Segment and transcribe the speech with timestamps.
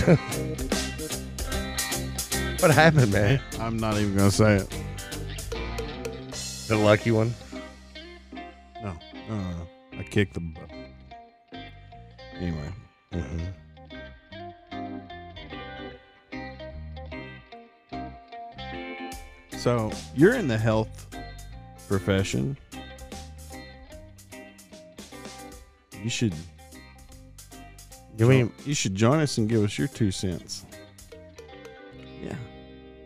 [2.60, 3.40] what happened, man?
[3.58, 4.68] I'm not even gonna say it.
[6.68, 7.34] The lucky one.
[8.82, 8.96] No,
[9.28, 9.68] no, no, no.
[9.98, 10.40] I kicked the.
[10.40, 10.60] bu-
[12.38, 12.72] Anyway,
[13.12, 13.40] mm-hmm.
[19.58, 21.06] so you're in the health
[21.88, 22.56] profession.
[26.02, 26.34] You should.
[28.20, 30.66] You mean you should join us and give us your two cents?
[32.22, 32.36] Yeah,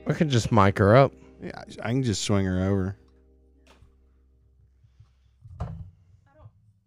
[0.07, 1.13] we could just mic her up?
[1.41, 1.53] yeah.
[1.57, 2.97] I- I can just swing her over.
[5.61, 5.71] I don't,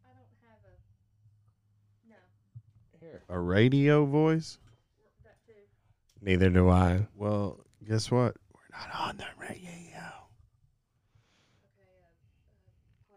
[0.03, 2.15] I don't have a no.
[2.99, 3.23] Here.
[3.29, 4.59] a radio voice?
[6.21, 7.07] Neither do I.
[7.15, 8.35] Well, guess what?
[8.53, 9.69] We're not on the radio.
[9.95, 10.01] Uh,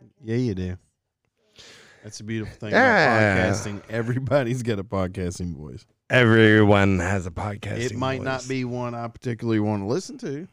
[0.00, 0.76] uh, yeah, you do.
[2.02, 3.38] That's a beautiful thing Yeah.
[3.38, 3.82] about podcasting.
[3.90, 5.84] Everybody's got a podcasting voice.
[6.08, 7.78] Everyone has a podcast.
[7.78, 10.48] It might not be one I particularly want to listen to,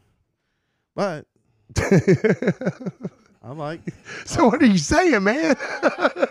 [0.95, 1.25] but
[3.43, 3.81] I like.
[4.25, 5.55] so what are you saying, man?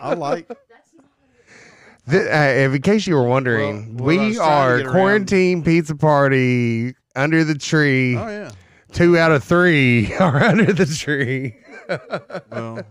[0.01, 0.49] I like.
[2.09, 7.43] Th- uh, in case you were wondering, Well, I we are quarantine pizza party under
[7.43, 8.17] the tree.
[8.17, 8.51] Oh yeah.
[8.93, 11.57] Two out of three are under the tree.
[12.53, 12.83] Well,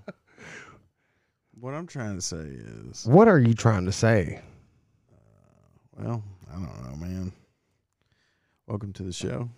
[1.65, 2.45] what I'm trying to say
[2.91, 4.39] is, What are you trying to say?
[5.97, 7.31] well, I don't know, man.
[8.67, 9.49] Welcome to the show.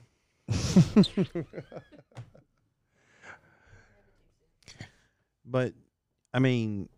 [5.50, 5.74] But
[6.34, 6.90] I mean,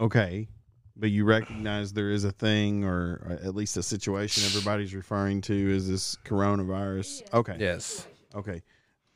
[0.00, 0.48] okay,
[0.96, 5.54] but you recognize there is a thing or at least a situation everybody's referring to
[5.54, 7.22] is this coronavirus.
[7.32, 7.56] Okay.
[7.60, 8.04] Yes.
[8.34, 8.62] Okay.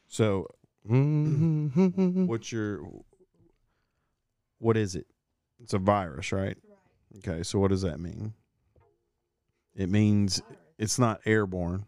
[0.06, 0.46] So
[0.88, 2.26] Mhm.
[2.28, 2.80] what's your
[4.58, 5.06] what is it?
[5.66, 6.56] It's a virus, right?
[7.18, 8.34] Okay, so what does that mean?
[9.74, 10.40] It means
[10.78, 11.86] it's not airborne,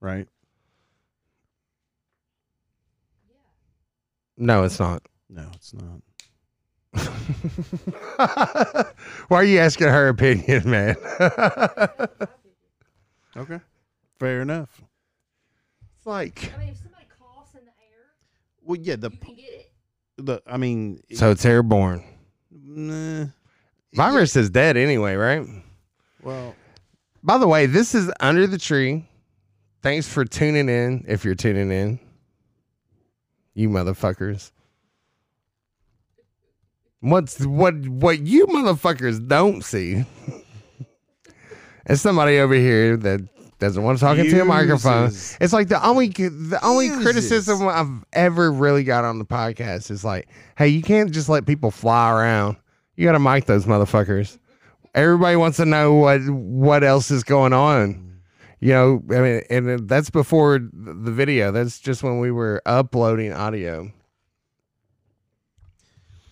[0.00, 0.28] right?
[4.36, 5.02] No, it's not.
[5.28, 6.02] No, it's not.
[9.26, 10.94] Why are you asking her opinion, man?
[13.36, 13.58] Okay.
[14.20, 14.80] Fair enough.
[15.96, 18.06] it's like I mean, if somebody coughs in the air,
[18.62, 19.72] Well, yeah, the you can get it.
[20.18, 22.04] the I mean, so it's airborne.
[22.64, 23.26] Nah,
[23.94, 25.46] Virus is dead anyway, right?
[26.22, 26.54] well,
[27.22, 29.08] By the way, this is under the tree.
[29.82, 31.04] Thanks for tuning in.
[31.08, 32.00] If you're tuning in,
[33.54, 34.50] you motherfuckers.
[37.00, 40.04] What's what what you motherfuckers don't see
[41.86, 43.20] is somebody over here that
[43.58, 45.06] doesn't want to talk into a microphone.
[45.06, 47.02] It's like the only the only Uses.
[47.02, 51.46] criticism I've ever really got on the podcast is like, hey, you can't just let
[51.46, 52.56] people fly around.
[52.96, 54.38] You got to mic those motherfuckers.
[54.94, 57.94] Everybody wants to know what what else is going on.
[57.94, 58.04] Mm.
[58.60, 61.52] You know, I mean, and that's before the video.
[61.52, 63.92] That's just when we were uploading audio.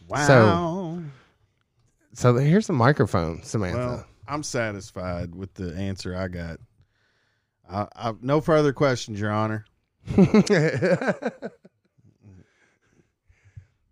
[0.09, 1.01] wow.
[2.15, 3.79] So here's the microphone, Samantha.
[3.79, 6.59] well, I'm satisfied with the answer I got.
[7.71, 9.65] I, I, no further questions, Your Honor.
[10.15, 11.41] the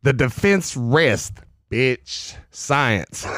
[0.03, 1.35] defense rest,
[1.71, 2.37] bitch.
[2.51, 3.25] Science.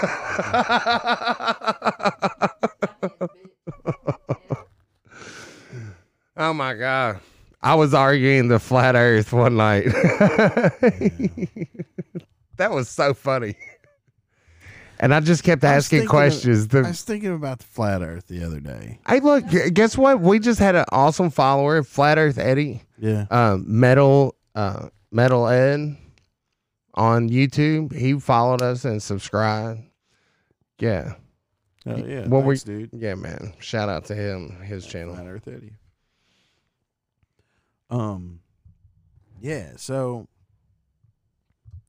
[6.36, 7.20] oh my god.
[7.62, 9.84] I was arguing the flat earth one night.
[12.56, 13.56] that was so funny.
[14.98, 16.68] And I just kept asking thinking of- questions.
[16.68, 18.98] The- I was thinking about the flat Earth the other day.
[19.06, 20.20] Hey, look, guess what?
[20.20, 23.26] We just had an awesome follower, Flat Earth Eddie, Yeah.
[23.30, 25.96] um, Metal, uh, Metal Ed
[26.94, 27.92] on YouTube.
[27.92, 29.80] He followed us and subscribed.
[30.78, 31.14] Yeah.
[31.86, 32.26] Oh yeah.
[32.26, 32.90] What thanks, dude?
[32.94, 33.52] Yeah, man.
[33.60, 35.14] Shout out to him, his channel.
[35.14, 35.72] Flat Earth Eddie.
[37.90, 38.40] Um,
[39.40, 39.72] yeah.
[39.76, 40.26] So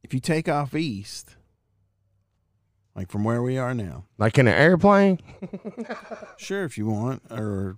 [0.04, 1.37] if you take off east,
[2.98, 5.20] like from where we are now, Like in an airplane?
[6.38, 7.78] sure, if you want, or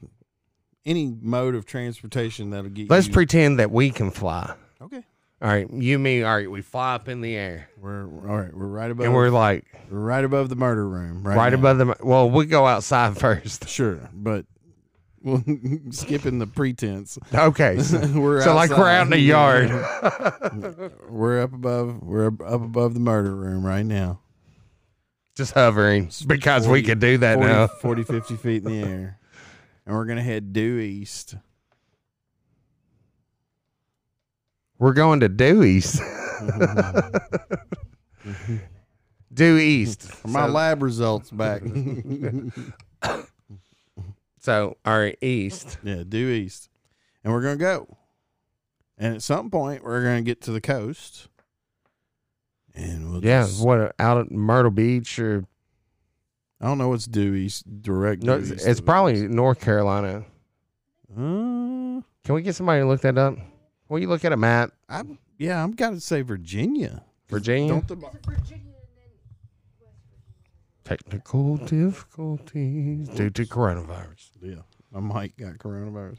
[0.85, 2.87] any mode of transportation that'll get you.
[2.89, 3.13] Let's you.
[3.13, 4.55] pretend that we can fly.
[4.81, 5.03] okay.
[5.41, 7.69] All right, you, me, all right, we fly up in the air.
[7.77, 8.53] We're all right.
[8.53, 9.05] We're right above.
[9.05, 11.23] And we're like we're right above the murder room.
[11.23, 11.35] Right.
[11.35, 11.59] right, now.
[11.59, 11.95] above the.
[12.01, 13.67] Well, we go outside first.
[13.69, 14.45] Sure, but
[15.21, 15.43] well,
[15.91, 17.17] skipping the pretense.
[17.33, 17.79] Okay.
[17.79, 19.69] So, we're so like we're out in the yard.
[21.09, 22.03] we're up above.
[22.03, 24.19] We're up above the murder room right now.
[25.39, 27.67] Just hovering because we 40 can do that 40, now.
[27.81, 29.19] 40, 50 feet in the air.
[29.85, 31.35] And we're going to head due east.
[34.77, 36.01] We're going to due east.
[39.33, 40.11] due east.
[40.27, 41.61] My So- lab results back.
[41.61, 42.51] So
[44.41, 45.77] So, all right, east.
[45.83, 46.67] Yeah, due east.
[47.23, 47.97] And we're going to go.
[48.97, 51.29] And at some point, we're going to get to the coast.
[52.75, 55.45] And we'll Yeah, just- what out at Myrtle Beach or
[56.61, 58.39] I don't know what's due east, direct no?
[58.39, 59.31] due It's, it's probably us.
[59.31, 60.25] North Carolina.
[61.11, 63.35] Uh, Can we get somebody to look that up?
[63.87, 64.71] Will you look at a map?
[64.89, 67.03] I'm, yeah, I've got to say Virginia.
[67.29, 67.69] Virginia.
[67.71, 69.09] Don't the, Is it Virginia and then
[69.81, 69.85] West Virginia?
[70.83, 74.29] Technical difficulties due to coronavirus.
[74.41, 74.55] yeah,
[74.91, 76.17] my mic got coronavirus.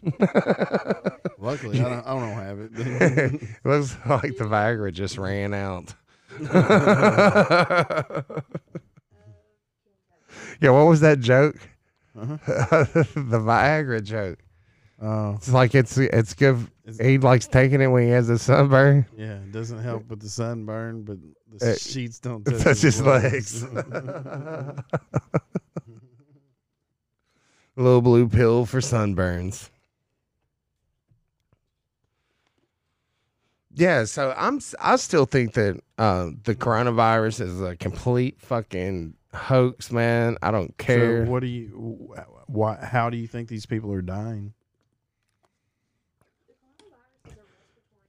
[1.38, 2.70] Luckily, I don't, I don't have it.
[2.74, 3.42] it.
[3.64, 5.94] Looks like the Viagra just ran out.
[10.60, 11.56] yeah, what was that joke?
[12.16, 12.36] Uh-huh.
[13.14, 14.38] the Viagra joke.
[15.02, 16.56] Oh, It's like it's it's good.
[16.84, 19.06] It's- He likes taking it when he has a sunburn.
[19.16, 21.16] yeah, it doesn't help with the sunburn, but
[21.56, 23.64] the Uh, sheets don't Touch touch, his legs.
[27.76, 29.70] Little blue pill for sunburns.
[33.80, 39.90] Yeah, so I'm I still think that uh, the coronavirus is a complete fucking hoax,
[39.90, 40.36] man.
[40.42, 41.24] I don't care.
[41.24, 41.68] So what do you?
[42.14, 42.76] wh- Why?
[42.76, 44.52] How do you think these people are dying?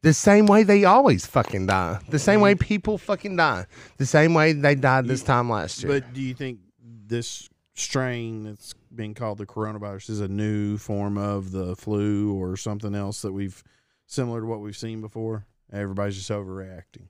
[0.01, 2.00] the same way they always fucking die.
[2.09, 3.67] The same way people fucking die.
[3.97, 6.01] The same way they died this time last year.
[6.01, 6.59] But do you think
[7.07, 12.57] this strain that's being called the coronavirus is a new form of the flu or
[12.57, 13.63] something else that we've
[14.06, 15.45] similar to what we've seen before?
[15.71, 17.07] Everybody's just overreacting.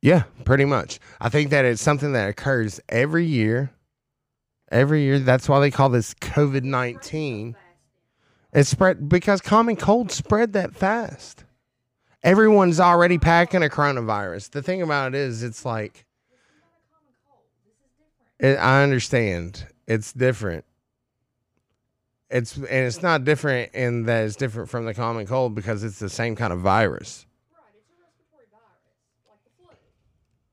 [0.00, 1.00] Yeah, pretty much.
[1.20, 3.70] I think that it's something that occurs every year.
[4.70, 5.18] Every year.
[5.18, 7.56] That's why they call this COVID 19.
[8.52, 11.44] It's spread because common cold spread that fast.
[12.22, 14.50] Everyone's already packing a coronavirus.
[14.50, 16.04] The thing about it is, it's like,
[18.40, 20.64] it, I understand it's different.
[22.30, 25.98] It's and it's not different in that it's different from the common cold because it's
[25.98, 27.26] the same kind of virus.
[27.50, 28.84] Right, it's a respiratory virus,
[29.28, 29.68] like the flu,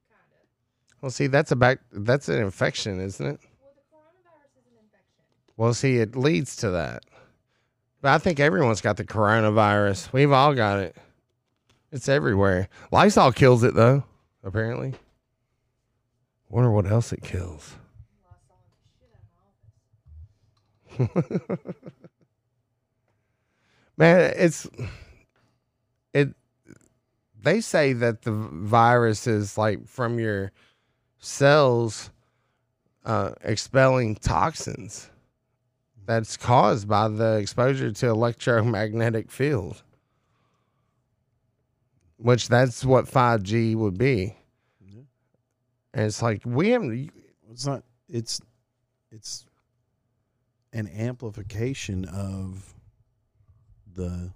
[0.09, 0.94] kind of.
[1.06, 1.81] Well, see, that's a back.
[1.92, 3.40] That's an infection, isn't it?
[3.62, 5.24] Well, the coronavirus is an infection.
[5.56, 7.04] Well, see, it leads to that.
[8.02, 10.12] But I think everyone's got the coronavirus.
[10.13, 10.96] We've all got it.
[11.92, 12.69] It's everywhere.
[12.92, 14.04] Lysol kills it though,
[14.44, 14.96] apparently.
[16.50, 17.75] Wonder what else it kills.
[18.24, 21.86] Well, I saw him shit out of my office.
[23.96, 24.68] Man, it's
[26.16, 26.34] it
[27.44, 30.51] they say that the virus is like from your
[31.25, 32.12] cells
[33.06, 35.10] uh, expelling toxins
[36.06, 39.81] that's caused by the exposure to electromagnetic field
[42.18, 44.36] which that's what 5g would be
[44.81, 45.01] Yeah.
[45.94, 47.12] and it's like we haven't
[47.51, 47.83] It's not.
[48.10, 48.42] It's
[49.12, 49.45] it's
[50.74, 52.74] an amplification of
[53.94, 54.31] the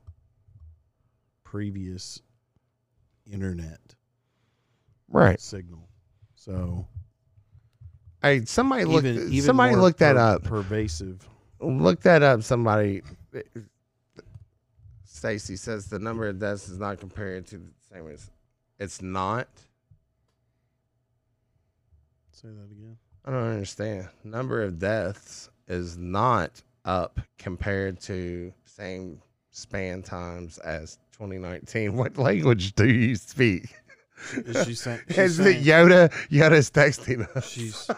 [1.44, 2.22] previous
[3.30, 3.96] internet
[5.10, 5.89] right signal.
[6.40, 6.88] So
[8.24, 11.28] I somebody look even, even somebody more look that up Pervasive.
[11.60, 12.44] Look that up.
[12.44, 13.02] Somebody.
[15.04, 18.32] Stacy says the number of deaths is not compared to the same as.
[18.80, 19.50] It's not.
[22.32, 22.98] Say that again.
[23.26, 24.08] I don't understand.
[24.24, 31.94] Number of deaths is not up compared to same span times as 2019.
[31.98, 33.66] What language do you speak?
[34.34, 35.00] Is she saying?
[35.10, 36.10] She's Is it saying Yoda?
[36.30, 37.50] Yoda's texting us.
[37.50, 37.90] she's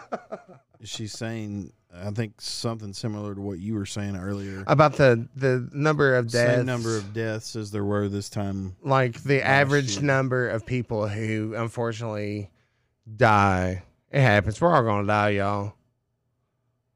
[0.80, 1.72] is she saying?
[1.94, 4.64] I think something similar to what you were saying earlier.
[4.66, 6.56] about the the number of deaths.
[6.56, 8.76] Same number of deaths as there were this time.
[8.82, 10.02] like the average year.
[10.04, 12.50] number of people who unfortunately
[13.16, 13.82] die.
[14.10, 14.60] It happens.
[14.60, 15.74] We're all gonna die, y'all.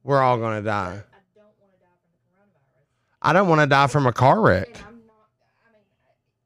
[0.02, 1.02] We're all gonna die.
[1.02, 3.22] I don't want to die from the coronavirus.
[3.22, 4.68] I don't want to die from a car wreck.
[4.68, 5.14] And I'm not,
[5.66, 5.82] I mean,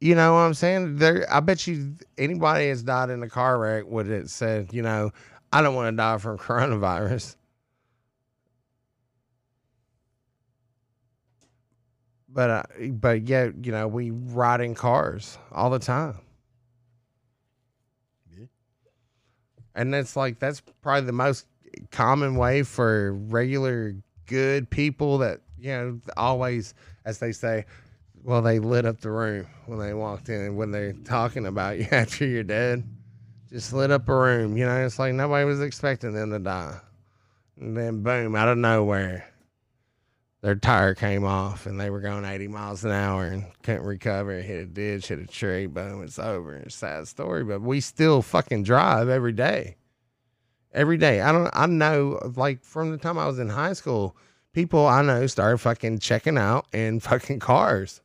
[0.00, 0.96] You know what I'm saying?
[0.96, 4.80] There, I bet you anybody has died in a car wreck would have said, you
[4.80, 5.10] know,
[5.52, 7.36] I don't want to die from coronavirus.
[12.32, 16.16] But, uh, but yet, you know, we ride in cars all the time.
[18.32, 18.46] Yeah.
[19.74, 21.46] And that's like that's probably the most
[21.90, 26.72] common way for regular good people that you know always,
[27.04, 27.66] as they say,
[28.24, 31.78] well they lit up the room when they walked in and when they're talking about
[31.78, 32.84] you after you're dead,
[33.48, 34.56] just lit up a room.
[34.56, 36.78] You know, it's like nobody was expecting them to die,
[37.58, 39.30] and then boom, out of nowhere,
[40.42, 44.40] their tire came off and they were going 80 miles an hour and couldn't recover.
[44.40, 46.56] Hit a ditch, hit a tree, boom, it's over.
[46.56, 49.76] It's a sad story, but we still fucking drive every day.
[50.72, 51.20] Every day.
[51.20, 54.16] I don't, I know, like from the time I was in high school,
[54.52, 58.00] people I know started fucking checking out in fucking cars.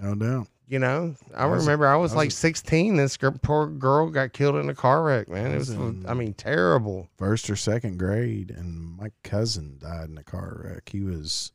[0.00, 0.48] No doubt.
[0.68, 2.96] You know, I was- remember I was was- like 16.
[2.96, 5.52] This poor girl got killed in a car wreck, man.
[5.52, 7.08] It was I mean, terrible.
[7.16, 10.88] First or second grade, and my cousin died in a car wreck.
[10.88, 11.52] He was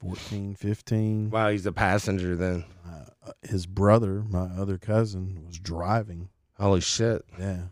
[0.00, 1.28] 14, 15.
[1.30, 2.64] Wow, he's a passenger then.
[2.86, 6.30] Uh, his brother, my other cousin, was driving.
[6.58, 7.24] Holy shit.
[7.38, 7.64] Yeah.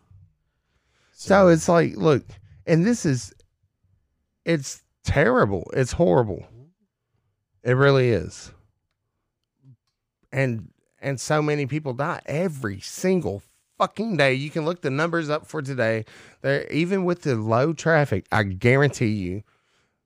[1.12, 2.24] So it's like, look,
[2.66, 3.32] and this is,
[4.44, 5.70] it's terrible.
[5.72, 6.44] It's horrible.
[7.62, 8.52] It really is.
[10.32, 13.42] And and so many people die every single
[13.78, 14.34] fucking day.
[14.34, 16.04] You can look the numbers up for today.
[16.42, 19.42] There, even with the low traffic, I guarantee you,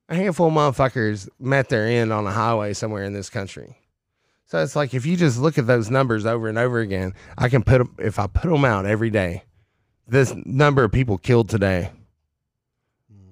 [0.08, 3.76] a handful of motherfuckers met their end on a highway somewhere in this country.
[4.46, 7.48] So it's like if you just look at those numbers over and over again, I
[7.48, 9.44] can put 'em- if I put them out every day,
[10.08, 11.92] this number of people killed today.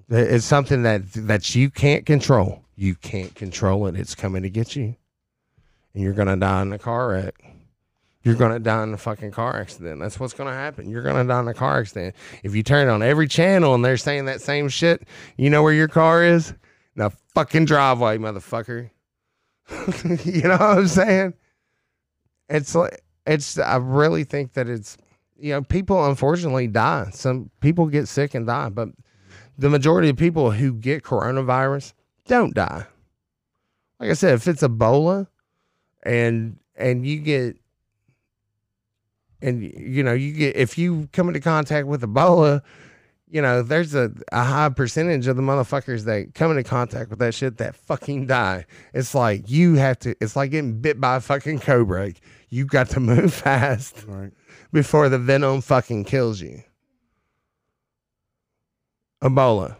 [0.09, 0.17] Mm.
[0.17, 2.63] It's something that that you can't control.
[2.75, 3.97] You can't control it.
[3.97, 4.95] It's coming to get you,
[5.93, 7.43] and you're gonna die in a car wreck.
[8.23, 10.01] You're gonna die in a fucking car accident.
[10.01, 10.89] That's what's gonna happen.
[10.89, 12.15] You're gonna die in a car accident.
[12.43, 15.73] If you turn on every channel and they're saying that same shit, you know where
[15.73, 16.53] your car is?
[16.95, 18.89] In a fucking driveway, motherfucker.
[20.25, 21.33] you know what I'm saying?
[22.49, 23.57] It's like it's.
[23.57, 24.97] I really think that it's.
[25.37, 27.11] You know, people unfortunately die.
[27.13, 28.89] Some people get sick and die, but
[29.57, 31.93] the majority of people who get coronavirus
[32.27, 32.85] don't die.
[33.99, 35.27] Like I said, if it's Ebola
[36.03, 37.57] and and you get
[39.41, 42.61] and you know, you get if you come into contact with Ebola,
[43.31, 47.19] you know, there's a, a high percentage of the motherfuckers that come into contact with
[47.19, 48.65] that shit that fucking die.
[48.93, 52.13] It's like you have to it's like getting bit by a fucking cobra.
[52.49, 54.31] You got to move fast Right.
[54.73, 56.63] before the venom fucking kills you.
[59.23, 59.75] Ebola.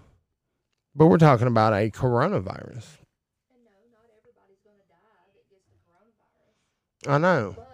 [0.96, 3.00] But we're talking about a coronavirus.
[3.50, 6.60] And no, not everybody's going to die that gets the coronavirus.
[7.08, 7.56] I know.
[7.56, 7.66] But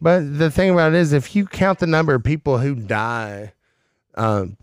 [0.00, 3.52] But the thing about it is, if you count the number of people who die,
[4.16, 4.56] um,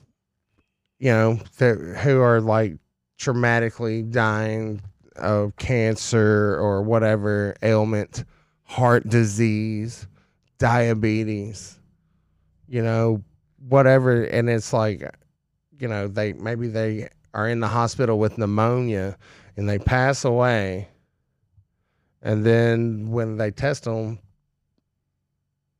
[1.00, 2.78] you know, who are like
[3.20, 4.82] traumatically dying
[5.16, 8.24] of cancer or whatever ailment,
[8.64, 10.08] heart disease,
[10.58, 11.80] diabetes,
[12.68, 13.24] you know,
[13.68, 15.04] whatever, and it's like,
[15.80, 19.18] you know, they maybe they are in the hospital with pneumonia
[19.58, 20.88] and they pass away,
[22.22, 24.20] and then when they test them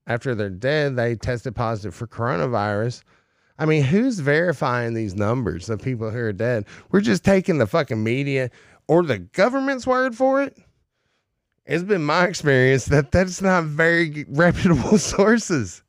[0.08, 3.04] after they're dead, they tested positive for coronavirus.
[3.60, 6.66] I mean, who's verifying these numbers of people who are dead?
[6.90, 8.50] We're just taking the fucking media
[8.88, 10.58] or the government's word for it.
[11.66, 15.84] It's been my experience that that's not very reputable sources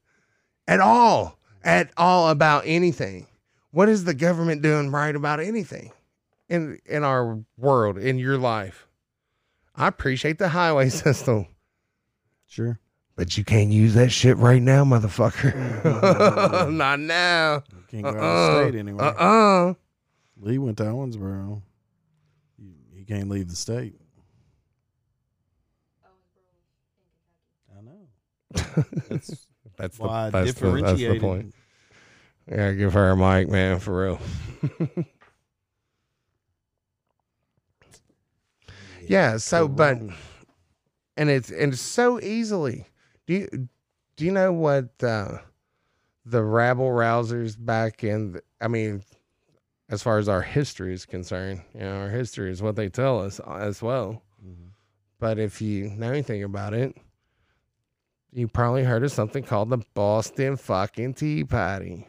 [0.69, 3.27] at all, at all about anything.
[3.71, 5.93] What is the government doing right about anything
[6.51, 8.87] in in our world, in your life?
[9.75, 11.47] I appreciate the highway system.
[12.47, 12.79] Sure.
[13.17, 15.53] But you can't use that shit right now, motherfucker.
[15.53, 16.77] Mm-hmm.
[16.77, 17.63] Not now.
[17.91, 18.69] Can't go out of Uh-uh.
[18.69, 19.05] state anyway.
[19.05, 19.75] Uh-uh.
[20.41, 21.63] Lee went to Owensboro.
[22.95, 23.95] He, can't leave the state.
[27.77, 28.09] I know.
[29.09, 31.55] That's That's the, why that's, the, that's the point.
[32.51, 34.21] Yeah, give her a mic, man, for real.
[39.13, 39.99] Yeah, so but
[41.17, 42.87] and it's and it's so easily.
[43.27, 43.69] Do you
[44.17, 45.39] do you know what uh,
[46.25, 48.33] the rabble rousers back in?
[48.33, 49.03] The, I mean,
[49.89, 53.21] as far as our history is concerned, you know, our history is what they tell
[53.21, 54.23] us as well.
[54.45, 54.71] Mhm.
[55.19, 56.97] But if you know anything about it,
[58.33, 62.07] you probably heard of something called the Boston fucking Tea Party.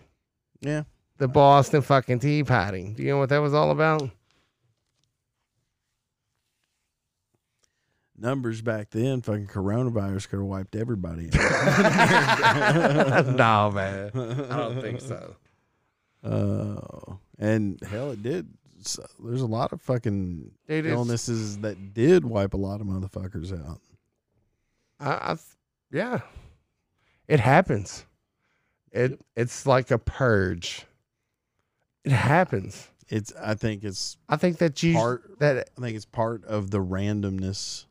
[0.62, 0.84] Yeah.
[1.18, 2.94] The Boston fucking Tea Party.
[2.96, 4.10] Do you know what that was all about?
[8.24, 13.26] Numbers back then, fucking coronavirus could have wiped everybody out.
[13.36, 14.12] no, man.
[14.50, 15.36] I don't think so.
[16.24, 18.48] Uh, and hell, it did.
[18.80, 23.52] So, there's a lot of fucking Dude, illnesses that did wipe a lot of motherfuckers
[23.52, 23.82] out.
[25.02, 25.38] I, I
[25.92, 26.22] yeah,
[27.28, 28.06] it happens.
[28.94, 30.86] It it's like a purge.
[32.06, 32.88] It happens.
[33.10, 33.34] It's.
[33.38, 34.16] I think it's.
[34.30, 37.84] I think that you Part- that I think it's part of the randomness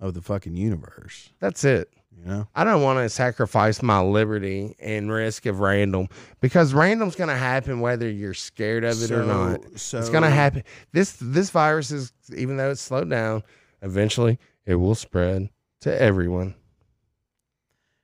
[0.00, 1.30] of the fucking universe.
[1.40, 1.90] that's it.
[2.18, 2.48] You know.
[2.54, 6.08] I don't want to sacrifice my liberty and risk of random
[6.40, 9.60] because random's going to happen whether you're scared of it or not.
[9.78, 10.64] So It's going to happen.
[10.92, 13.42] This this virus is even though it's slowed down,
[13.82, 15.50] eventually it will spread
[15.82, 16.54] to everyone.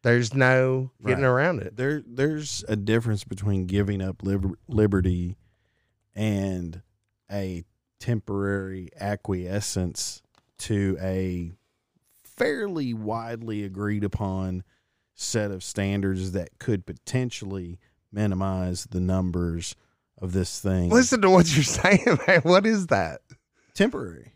[0.02, 1.28] There's no getting Right.
[1.30, 1.76] around it.
[1.76, 5.36] There, there's a difference between giving up liber- liberty
[6.14, 6.82] and
[7.30, 7.64] a
[8.00, 10.22] temporary acquiescence
[10.58, 11.52] to a
[12.36, 14.64] fairly widely agreed upon
[15.14, 17.78] set of standards that could potentially
[18.10, 19.74] minimize the numbers
[20.18, 20.90] of this thing.
[20.90, 22.40] Listen to what you're saying, man.
[22.42, 23.20] What is that?
[23.74, 24.34] temporary.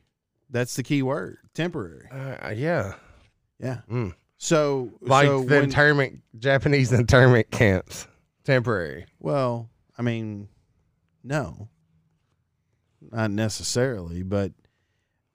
[0.49, 1.39] That's the key word.
[1.55, 2.09] Temporary.
[2.11, 2.95] Uh, yeah,
[3.59, 3.81] Yeah.
[3.91, 4.15] Mm.
[4.39, 8.07] So like so the when- internment Japanese internment camps,
[8.45, 9.07] temporary.
[9.19, 10.49] Well, I mean,
[11.25, 11.69] no,
[13.11, 14.53] not necessarily, but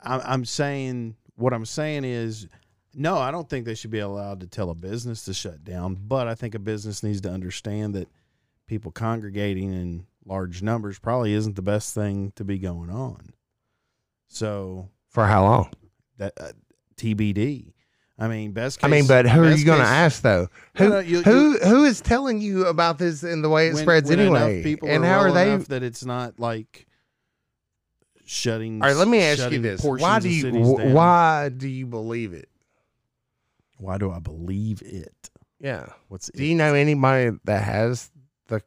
[0.02, 2.48] I'm, I'm saying what I'm saying is
[2.94, 5.96] no, I don't think they should be allowed to tell a business to shut down,
[5.96, 8.10] but I think a business needs to understand that
[8.68, 13.34] people congregating in large numbers probably isn't the best thing to be going on.
[14.28, 15.72] So For how long?
[16.18, 16.52] that uh,
[16.98, 17.74] TBD.
[18.20, 18.86] I mean, best case.
[18.86, 20.48] I mean, but who are you going to ask though?
[20.76, 23.84] Who no, you- who who is telling you about this and the way it when-
[23.84, 24.62] spreads when anyway?
[24.64, 25.56] People and are how are they?
[25.58, 26.86] that it's not like
[28.32, 28.82] shutting.
[28.82, 32.34] All right, let me ask you this: Why do you wh- why do you believe
[32.34, 32.50] it?
[33.78, 35.30] Why do I believe it?
[35.60, 35.88] Yeah.
[36.08, 36.46] What's Do it?
[36.46, 38.10] you know anybody that has
[38.48, 38.62] the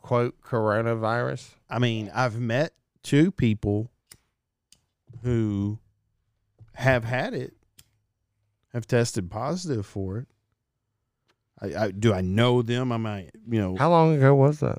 [0.00, 1.48] quote coronavirus?
[1.68, 3.90] I mean, I've met two people
[5.22, 5.78] who
[6.74, 7.54] have had it,
[8.72, 10.28] have tested positive for it.
[11.60, 12.90] I, I do I know them?
[12.90, 14.78] I might, you know, How long ago was that?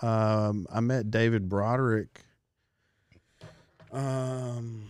[0.00, 2.22] Um, I met David Broderick.
[3.92, 4.82] Um,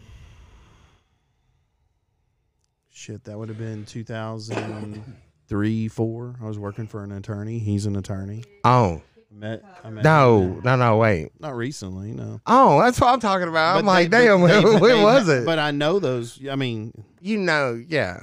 [2.91, 5.03] shit, that would have been two thousand
[5.49, 6.35] three, four.
[6.43, 7.59] I was working for an attorney.
[7.59, 8.45] He's an attorney.
[8.65, 10.97] Oh Met, I met no, no, no!
[10.97, 11.31] Wait.
[11.39, 12.41] not recently, no.
[12.47, 13.77] Oh, that's what I'm talking about.
[13.77, 15.45] I'm But like, they- damn, they- when they was it?
[15.45, 16.41] But I know those.
[16.51, 18.21] I mean, you know, yeah.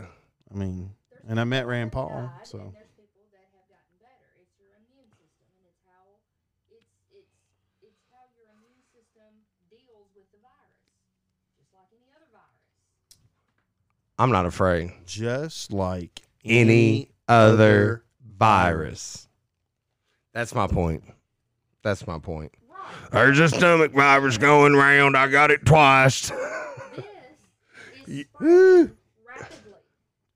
[0.51, 0.91] I mean,
[1.29, 2.09] and I met Rand Paul.
[2.43, 4.27] So and there's people that have gotten better.
[4.41, 6.03] It's your immune system, and it's how
[6.73, 7.31] it's it's
[7.85, 9.29] it's how your immune system
[9.69, 10.89] deals with the virus,
[11.55, 12.65] just like any other virus.
[14.17, 14.91] I'm not afraid.
[15.05, 18.03] just like Any other
[18.37, 19.27] virus.
[20.33, 21.03] That's my point.
[21.83, 22.51] That's my point.
[22.69, 23.11] Right.
[23.11, 25.15] There's a stomach virus going round.
[25.17, 26.31] I got it twice.
[28.07, 28.89] This is
[29.27, 29.73] rapidly.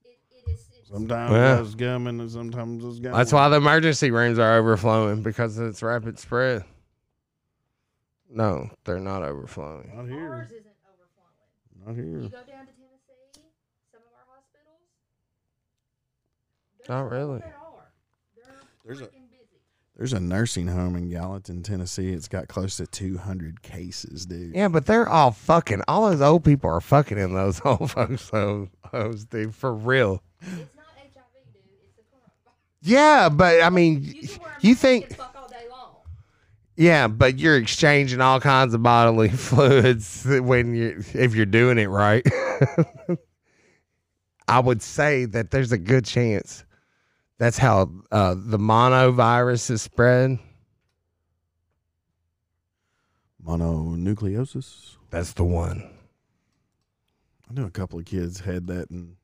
[0.03, 0.67] It, it is.
[0.79, 1.55] It's Sometimes Yeah.
[1.57, 3.15] those gumming and sometimes those gumming.
[3.15, 6.63] That's why the emergency rooms are overflowing because of its rapid spread.
[8.27, 9.91] No, they're not overflowing.
[9.95, 10.33] Not here.
[10.33, 11.85] Ours isn't overflowing.
[11.85, 12.29] Not You here.
[12.29, 13.45] go down to Tennessee,
[13.91, 14.81] some of our hospitals.
[16.78, 17.39] there's Not really.
[17.39, 17.91] that are.
[18.35, 18.53] They're
[18.85, 19.09] There's a-
[19.95, 22.13] There's a nursing home in Gallatin, Tennessee.
[22.13, 24.55] It's got close to 200 cases, dude.
[24.55, 25.81] Yeah, but they're all fucking.
[25.89, 29.53] All those old people are fucking in those old folks' homes, dude.
[29.53, 30.23] For real.
[30.41, 31.63] It's not HIV, dude.
[31.83, 32.53] It's the coronavirus.
[32.81, 35.95] Yeah, but I mean, You can wear a you think and fuck all day long.
[36.77, 41.87] Yeah, but you're exchanging all kinds of bodily fluids when you if you're doing it
[41.89, 42.25] right.
[44.47, 46.63] I would say that there's a good chance
[47.39, 50.37] that's how uh, the monovirus is spread.
[53.43, 54.97] Mononucleosis.
[55.09, 55.89] That's the one.
[57.49, 59.15] I knew a couple of kids had that in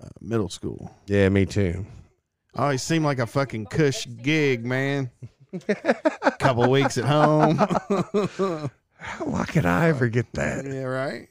[0.00, 0.94] uh, middle school.
[1.06, 1.86] Yeah, me too.
[2.54, 5.10] Always seemed like a fucking cush gig, man.
[6.38, 7.56] couple weeks at home.
[9.18, 10.66] Why could I ever get that?
[10.66, 11.28] yeah, right.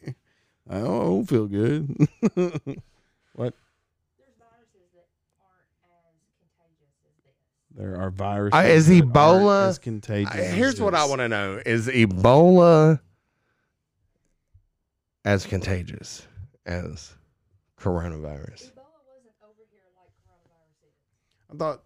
[0.69, 1.87] I don't feel good.
[2.25, 3.53] what?
[4.17, 7.37] There's viruses that aren't as contagious as this.
[7.77, 8.53] There are viruses.
[8.57, 10.33] Uh, is Ebola- as contagious?
[10.33, 12.99] I- as Here's what I want to know: Is Ebola
[15.25, 16.25] as contagious
[16.65, 17.13] as
[17.79, 18.71] coronavirus?
[18.71, 21.53] Ebola wasn't over here like coronavirus.
[21.53, 21.81] I thought.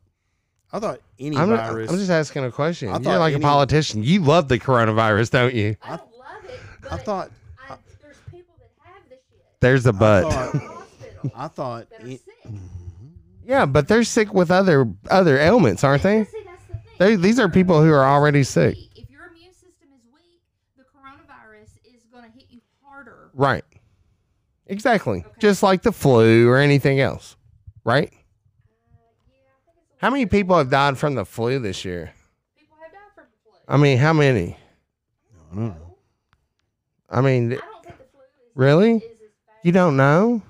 [0.71, 1.89] I thought any I'm, virus.
[1.91, 2.89] I'm just asking a question.
[2.89, 4.03] I You're thought like any- a politician.
[4.03, 5.75] You love the coronavirus, don't you?
[5.81, 7.31] I don't love it, but I thought.
[7.67, 9.43] I, there's people that have the shit.
[9.59, 10.21] There's a but.
[10.31, 11.89] thought- in the hospital I thought.
[11.89, 12.51] that are e- sick.
[13.49, 16.25] Yeah, but they're sick with other other ailments, aren't they?
[16.25, 16.81] See, that's the thing.
[16.99, 18.77] They these are people who are already sick.
[18.95, 20.39] If your immune system is weak,
[20.77, 23.31] the coronavirus is going to hit you harder.
[23.33, 23.63] Right.
[24.67, 25.25] Exactly.
[25.39, 27.37] Just like the flu or anything else.
[27.83, 28.13] Right?
[28.13, 28.97] Uh,
[29.97, 32.13] how many people have died from the flu this year?
[32.55, 33.59] People have died from the flu.
[33.67, 34.57] I mean, how many?
[35.51, 35.97] I don't know.
[37.09, 38.95] I mean, I don't think the flu is, really?
[38.97, 39.19] is as.
[39.63, 40.43] You don't know?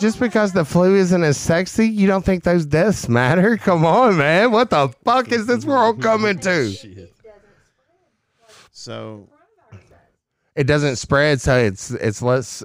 [0.00, 3.56] Just because the flu isn't as sexy, you don't think those deaths matter?
[3.62, 4.50] Come on, man.
[4.50, 6.72] What the fuck is this world coming to?
[6.72, 6.90] Shit.
[6.92, 7.16] It doesn't
[7.66, 8.06] spread
[8.42, 9.28] like So.
[10.56, 12.62] It doesn't spread, so it's it's less.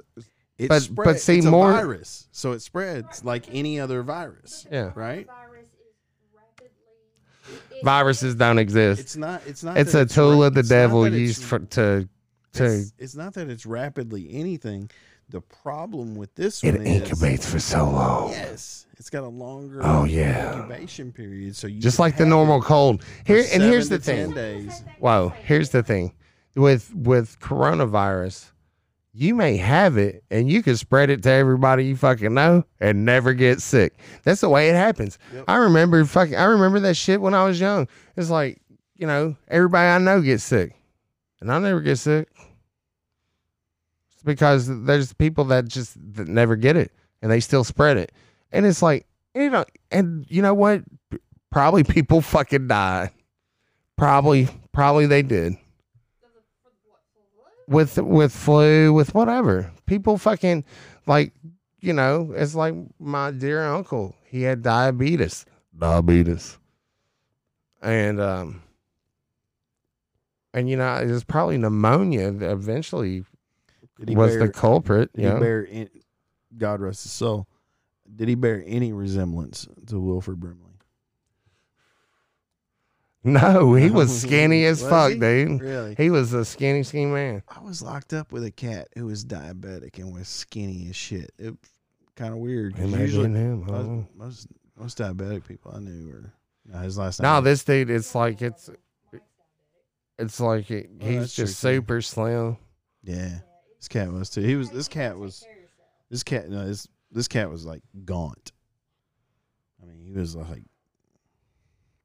[0.58, 4.02] it But- spread- but see, it's a more- virus, so it spreads like any other
[4.02, 4.66] virus.
[4.72, 4.92] Yeah.
[4.94, 5.26] Right.
[5.26, 7.78] Virus is rapidly.
[7.78, 9.00] it- Viruses don't exist.
[9.00, 9.42] It's not.
[9.46, 9.76] It's not.
[9.76, 12.08] It's a tool ra- of the devil used for to
[12.54, 14.90] to It's, it's not that it's rapidly anything.
[15.28, 18.30] The problem with this it one is incubates for so long.
[18.30, 20.54] yes, it's got a longer Oh, yeah.
[20.54, 21.56] incubation period.
[21.56, 23.02] So you Just like the normal cold.
[23.24, 24.26] Here and here's the thing.
[24.28, 24.84] 10 days.
[25.00, 26.12] Whoa, here's the thing.
[26.54, 28.52] With with coronavirus,
[29.12, 33.04] you may have it and you can spread it to everybody you fucking know and
[33.04, 33.98] never get sick.
[34.22, 35.18] That's the way it happens.
[35.34, 35.44] Yep.
[35.48, 37.88] I remember fucking I remember that shit when I was young.
[38.16, 38.62] It's like,
[38.94, 40.74] you know, everybody I know gets sick.
[41.40, 42.28] And I never get sick.
[44.26, 48.12] Because there's people that just that never get it and they still spread it.
[48.52, 50.82] And it's like, you know, and you know what?
[51.50, 53.12] Probably people fucking died.
[53.96, 55.56] Probably probably they did
[57.68, 60.64] with with flu with whatever people fucking
[61.06, 61.32] like
[61.80, 65.44] you know it's like my dear uncle he had diabetes
[65.76, 66.58] diabetes
[67.82, 68.62] and um
[70.54, 73.24] and you know it was probably pneumonia eventually
[73.98, 75.88] was bear, the culprit did you he bear in,
[76.56, 77.46] God rest his soul.
[78.14, 80.62] Did he bear any resemblance to Wilford Brimley?
[83.24, 85.18] no he was skinny as Was fuck he?
[85.18, 85.94] dude Really?
[85.96, 89.24] he was a skinny skinny man I was locked up with a cat who was
[89.24, 91.32] diabetic and was skinny as shit.
[91.38, 91.54] It
[92.14, 92.78] kind of weird.
[92.78, 96.32] Usually him, I most, most most diabetic people I knew were
[96.66, 97.32] no, his last name.
[97.32, 98.70] no this dude it's like it's
[100.18, 101.68] it's like it, Oh, he's that's true, just too.
[101.74, 102.56] super slim
[103.02, 103.38] yeah,
[103.88, 104.40] this cat was too.
[104.40, 105.46] He was this cat was
[106.10, 108.50] this cat no this this cat was like gaunt.
[109.80, 110.62] I mean, he was like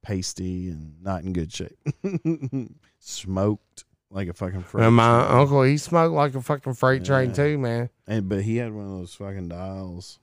[0.04, 1.78] pasty and not in good shape.
[3.00, 5.39] Smoked like a fucking freight And my train.
[5.39, 7.89] uncle, he smoked like a fucking freight train too, man.
[8.08, 10.20] and but he had one of those fucking dials.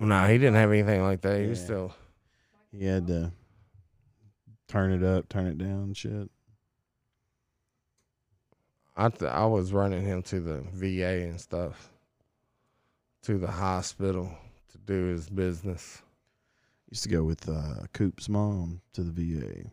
[0.00, 1.40] No, he didn't have anything like that.
[1.40, 1.94] He was still.
[2.72, 3.30] He had to
[4.66, 6.28] turn it up, turn it down, shit.
[8.96, 11.90] I th- I was running him to the VA and stuff,
[13.22, 14.30] to the hospital
[14.72, 16.00] to do his business.
[16.90, 19.68] Used to go with uh, Coop's mom to the VA.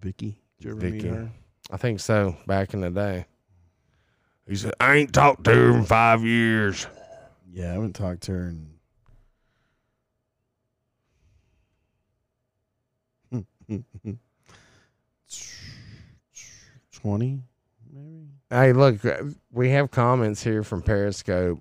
[0.00, 0.94] Vicky, did you ever Vicky.
[1.08, 1.30] meet her?
[1.70, 2.36] I think so.
[2.46, 3.26] Back in the day,
[4.48, 6.86] he said, "I ain't talked to her in five years."
[7.52, 8.48] Yeah, I haven't talked to her
[13.30, 13.46] in
[16.92, 17.42] twenty.
[18.50, 19.16] Hey, look, uh,
[19.52, 21.60] we have comments here from Periscope.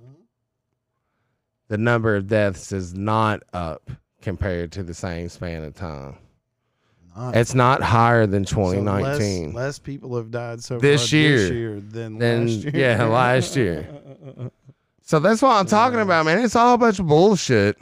[1.67, 3.89] The number of deaths is not up
[4.21, 6.17] compared to the same span of time.
[7.17, 9.53] Not It's not higher than so less- 2019.
[9.53, 12.71] less, people have died so This far year this year than than- last year.
[12.75, 13.87] yeah, last year.
[15.07, 16.05] So that's what I'm talking Yeah.
[16.05, 16.39] about, man.
[16.43, 17.77] It's all a bunch of bullshit.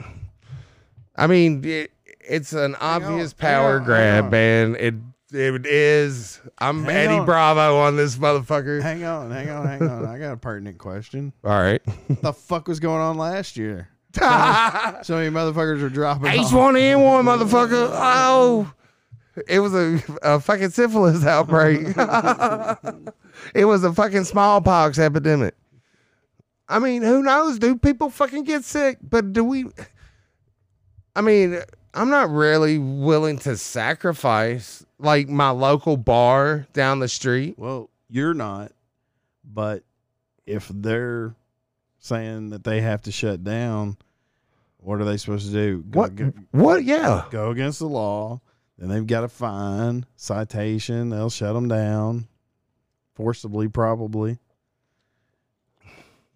[1.16, 1.90] I mean, it,
[2.20, 4.76] it's an obvious on, hang power on, hang grab, man.
[4.78, 4.94] It
[5.34, 6.40] it is.
[6.58, 7.26] I'm Hang Eddie on.
[7.26, 8.80] Bravo on this motherfucker.
[8.80, 10.06] hang on, hang on, hang on.
[10.06, 11.32] I got a pertinent question.
[11.44, 11.82] All right.
[12.06, 13.88] What the fuck was going on last year?
[14.14, 16.50] So many motherfuckers were dropping off.
[16.52, 17.88] H1N1, motherfucker.
[17.92, 18.72] Oh,
[19.48, 21.80] it was a, a fucking syphilis outbreak.
[23.54, 25.54] it was a fucking smallpox epidemic.
[26.68, 27.58] I mean, who knows?
[27.58, 28.98] Do people fucking get sick?
[29.02, 29.66] But do we?
[31.16, 31.58] I mean,
[31.94, 37.54] I'm not really willing to sacrifice like my local bar down the street.
[37.56, 38.72] Well, you're not,
[39.44, 39.82] but
[40.46, 41.34] if they're
[42.00, 43.96] saying that they have to shut down,
[44.78, 45.82] what are they supposed to do?
[45.90, 46.16] Go, What?
[46.16, 46.84] Go, What?
[46.84, 47.24] Yeah.
[47.30, 48.40] go against the law.
[48.76, 51.08] Then they've got a fine, citation.
[51.10, 52.26] They'll shut them down,
[53.14, 54.38] forcibly, probably.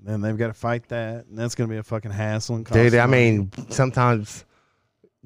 [0.01, 2.55] Then they've got to fight that, and that's going to be a fucking hassle.
[2.55, 4.45] And cost Dude, I mean, sometimes,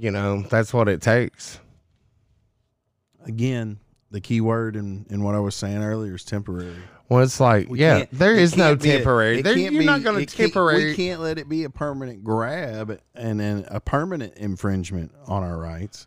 [0.03, 1.61] you know, that's what it takes.
[3.25, 3.79] again,
[4.11, 6.75] the key word in, in what I was saying earlier is temporary.
[7.09, 9.43] Well, it's like, We yeah, there is no can't a- temporary.
[9.43, 10.87] There, you're be- not going to temporary.
[10.87, 15.57] We can't let it be a permanent grab and then a permanent infringement on our
[15.57, 16.07] rights.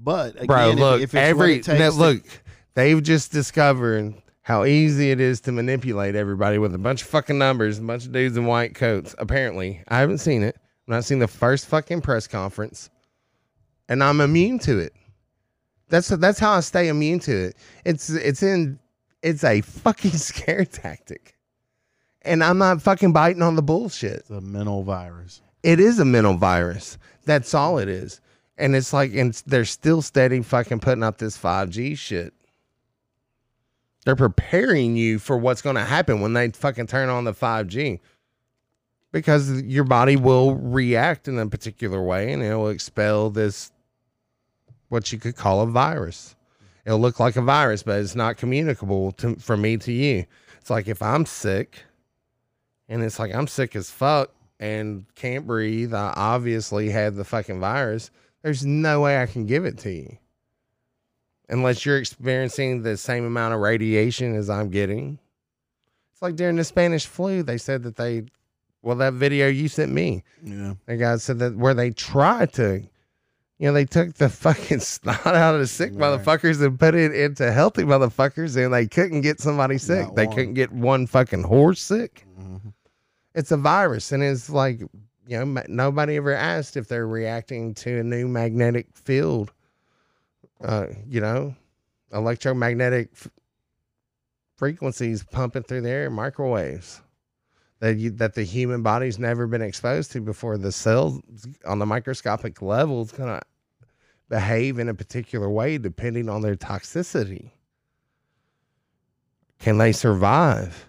[0.00, 2.24] But again, Bro, look, if, it's every to- look,
[2.74, 7.38] they've just discovered how easy it is to manipulate everybody with a bunch of fucking
[7.38, 9.14] numbers, a bunch of dudes in white coats.
[9.18, 10.56] Apparently, I haven't seen it.
[10.56, 12.88] I've not seen the first fucking press conference,
[13.88, 14.92] and I'm immune to it.
[15.88, 17.56] That's that's how I stay immune to it.
[17.84, 18.78] It's it's in
[19.22, 21.36] it's a fucking scare tactic,
[22.22, 24.20] and I'm not fucking biting on the bullshit.
[24.20, 25.40] it's a mental virus.
[25.62, 26.98] It is a mental virus.
[27.24, 28.20] That's all it is.
[28.56, 32.32] And it's like, and they're still steady fucking putting up this 5G shit.
[34.04, 38.00] They're preparing you for what's going to happen when they fucking turn on the 5G
[39.12, 43.70] because your body will react in a particular way and it will expel this,
[44.88, 46.34] what you could call a virus.
[46.84, 50.24] It'll look like a virus, but it's not communicable to, from me to you.
[50.60, 51.82] It's like if I'm sick
[52.88, 57.60] and it's like I'm sick as fuck and can't breathe, I obviously had the fucking
[57.60, 58.10] virus.
[58.42, 60.16] There's no way I can give it to you
[61.50, 65.18] unless you're experiencing the same amount of radiation as I'm getting.
[66.12, 68.24] It's like during the Spanish flu, they said that they,
[68.82, 70.74] well, that video you sent me, Yeah.
[70.86, 72.82] the guy said that where they tried to,
[73.58, 76.00] you know, they took the fucking snot out of the sick Right.
[76.20, 80.06] motherfuckers and put it into healthy motherfuckers, and they couldn't get somebody sick.
[80.06, 80.36] Not they one.
[80.36, 82.24] couldn't get one fucking horse sick.
[82.40, 82.72] Mhm.
[83.34, 84.80] It's a virus, and it's like,
[85.26, 89.52] you know, nobody ever asked if they're reacting to a new magnetic field.
[90.60, 91.54] Uh, you know,
[92.12, 93.28] electromagnetic f-
[94.56, 97.00] frequencies pumping through the air, microwaves
[97.80, 100.58] that you, that the human body's never been exposed to before.
[100.58, 101.20] The cells
[101.66, 103.40] on the microscopic level is gonna
[104.28, 107.52] behave in a particular way depending on their toxicity.
[109.58, 110.88] Can they survive?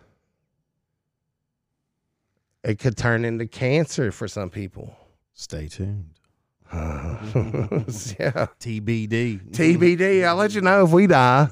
[2.63, 4.95] It could turn into cancer for some people.
[5.33, 6.09] Stay tuned.
[6.73, 8.45] yeah.
[8.59, 9.51] TBD.
[9.51, 10.23] TBD.
[10.23, 11.47] I'll let you know if we die.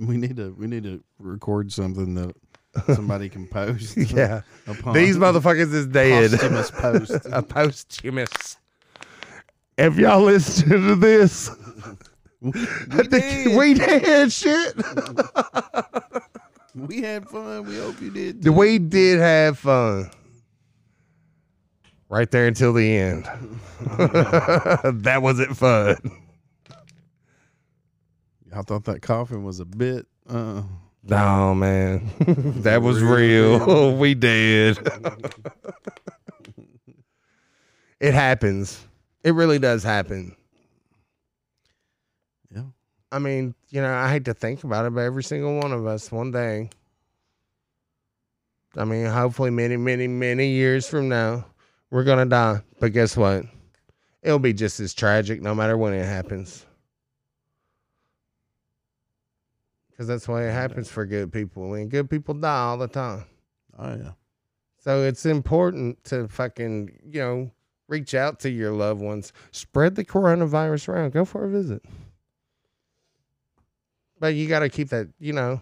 [0.00, 2.36] we need to we need to record something that
[2.94, 3.96] somebody can post.
[3.96, 4.42] yeah.
[4.66, 6.30] These motherfuckers is dead.
[6.30, 7.26] posthumous post.
[7.32, 8.56] a posthumous.
[9.76, 11.50] If y'all listen to this,
[12.40, 12.52] we,
[12.90, 14.74] I think we did shit.
[16.74, 17.64] we had fun.
[17.64, 18.42] We hope you did.
[18.42, 18.52] too.
[18.52, 20.10] we did have fun.
[22.08, 23.24] Right there until the end.
[23.88, 25.96] that wasn't fun.
[28.54, 30.06] I thought that coffin was a bit.
[30.28, 30.62] Uh,
[31.06, 32.10] No, man.
[32.62, 33.96] that was Real real.
[33.98, 34.78] we did.
[38.00, 38.86] it happens.
[39.22, 40.34] It really does happen.
[42.54, 42.62] yeah.
[43.12, 45.86] I mean, you know, I hate to think about it, but every single one of
[45.86, 46.70] us one day,
[48.76, 51.44] I mean, hopefully many, many, many years from now,
[51.90, 52.60] we're going to die.
[52.80, 53.44] But guess what?
[54.22, 56.64] It'll be just as tragic no matter when it happens.
[59.94, 61.72] Because that's why it happens for good people.
[61.72, 63.24] I mean, good people die all the time.
[63.78, 64.12] Oh yeah.
[64.78, 67.50] So it's important to fucking, you know,
[67.88, 69.32] reach out to your loved ones.
[69.52, 71.12] Spread the coronavirus around.
[71.12, 71.82] Go for a visit.
[74.18, 75.60] But you got to keep that, you know.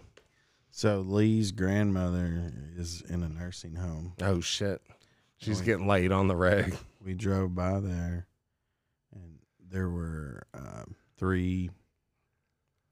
[0.71, 4.15] So Lee's grandmother is in a nursing home.
[4.23, 4.81] Oh, shit.
[5.37, 6.77] She's Like- getting laid on the rag.
[7.05, 8.27] We drove by there,
[9.13, 9.39] and
[9.71, 10.85] there were uh,
[11.17, 11.71] three,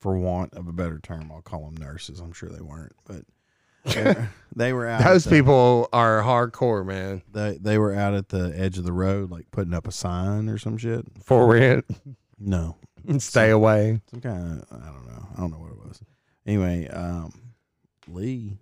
[0.01, 2.21] for want of a better term, I'll call them nurses.
[2.21, 3.25] I'm sure they weren't, but
[4.55, 5.05] they, were out.
[5.05, 7.23] Those the- people are hardcore, man.
[7.33, 10.49] They they were out at the edge of the road, like putting up a sign
[10.49, 11.07] or some shit.
[11.25, 11.87] For rent.
[12.39, 12.77] No,
[13.19, 14.01] Stay away.
[14.11, 15.27] some kind of I don't know.
[15.37, 16.01] I don't know what it was.
[16.47, 17.33] Anyway, um,
[18.09, 18.59] Lee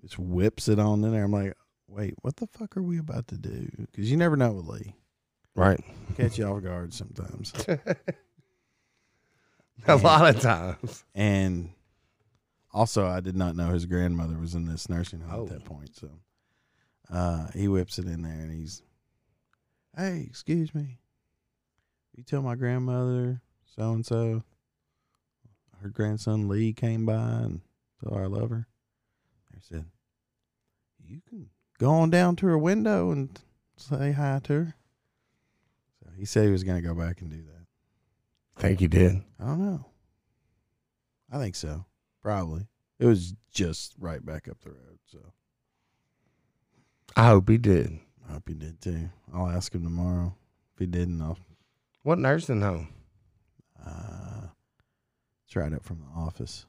[0.00, 1.24] just whips it on in there.
[1.24, 1.54] I'm like,
[1.88, 3.68] wait, what the fuck are we about to do?
[3.76, 4.94] Because you never know with Lee.
[5.54, 5.80] Right.
[6.16, 7.52] Catch you off guard sometimes.
[9.86, 11.04] A lot of times.
[11.14, 11.70] And
[12.72, 15.42] also, I did not know his grandmother was in this nursing home Oh.
[15.44, 15.94] at that point.
[15.96, 16.10] So
[17.10, 18.82] uh, he whips it in there and he's,
[19.96, 20.98] hey, excuse me.
[22.14, 23.40] You tell my grandmother
[23.76, 24.42] so and so
[25.80, 27.60] her grandson Lee came by and
[28.02, 28.66] told her I love her.
[29.54, 29.84] I said,
[31.06, 33.38] you can go on down to her window and
[33.76, 34.74] say hi to her.
[36.02, 37.57] So he said he was going to go back and do that.
[38.60, 39.22] Think he did.
[39.40, 39.84] I don't know.
[41.30, 41.84] I think so.
[42.22, 42.66] Probably.
[42.98, 44.98] It was just right back up the road.
[45.06, 45.18] So
[47.16, 47.98] I hope he did.
[48.28, 49.10] I hope he did too.
[49.32, 50.34] I'll ask him tomorrow.
[50.74, 51.38] If he didn't, I'll
[52.02, 52.88] What nursing home?
[53.84, 54.48] uh,
[55.46, 56.66] it's right up from the office.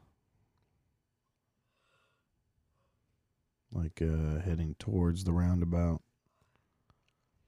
[3.72, 6.02] Like uh, heading towards the roundabout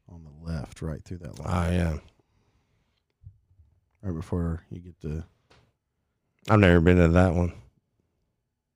[0.07, 1.69] on the left, right through that line.
[1.69, 1.97] Oh, yeah.
[4.01, 5.23] Right before you get to
[6.49, 7.53] I've never been to that one.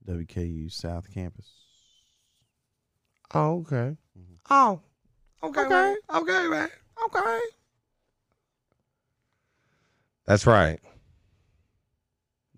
[0.07, 1.49] WKU South Campus.
[3.33, 3.97] Oh, okay.
[4.17, 4.37] Mhm.
[4.51, 4.79] Oh,
[5.43, 5.95] okay, man.
[6.13, 6.69] Okay, man.
[7.05, 7.39] Okay.
[10.27, 10.79] That's right.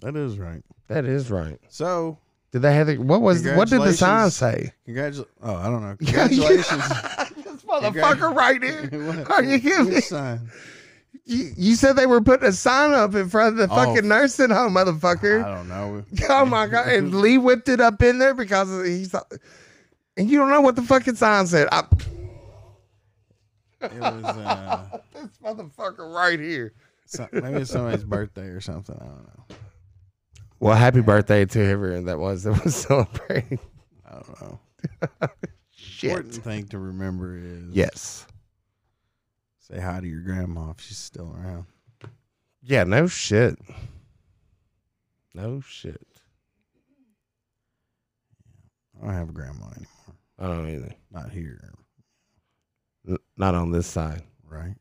[0.01, 0.62] That is right.
[0.88, 1.58] That is right.
[1.69, 2.17] So
[2.51, 4.73] Did they have the, what was what did the sign say?
[4.86, 5.34] Congratulations!
[5.41, 5.95] Oh, I don't know.
[5.99, 6.67] Congratulations!
[7.38, 9.25] this motherfucker right here.
[9.30, 10.01] Are you kidding me?
[10.01, 10.49] sign?
[11.29, 13.75] You, you said they were putting a sign up in front of the Oh.
[13.75, 15.43] fucking nursing home, motherfucker.
[15.43, 16.05] I don't know.
[16.29, 16.87] Oh my god!
[16.87, 19.13] And Lee whipped it up in there because he's,
[20.15, 21.67] and you don't know what the fucking sign said.
[21.71, 21.83] I,
[23.81, 24.23] It was.
[24.23, 26.73] Uh, this motherfucker right here.
[27.05, 28.95] So, maybe it's somebody's birthday or something.
[28.95, 29.55] I don't know.
[30.59, 33.59] Well, happy birthday to whoever that was that was celebrating.
[34.09, 34.59] I don't know.
[35.71, 36.09] Shit.
[36.11, 38.25] Important thing to remember is Yes.
[39.67, 41.65] Say hi to your grandma if she's still around.
[42.62, 43.58] Yeah, no shit.
[45.34, 46.01] No shit.
[49.01, 50.15] I don't have a grandma anymore.
[50.39, 50.93] I don't either.
[51.12, 51.60] Not here,
[53.08, 54.23] N- not on this side.
[54.49, 54.75] right?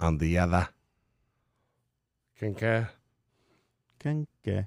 [0.00, 0.68] On the other.
[2.38, 2.88] Concur.
[4.00, 4.66] Okay.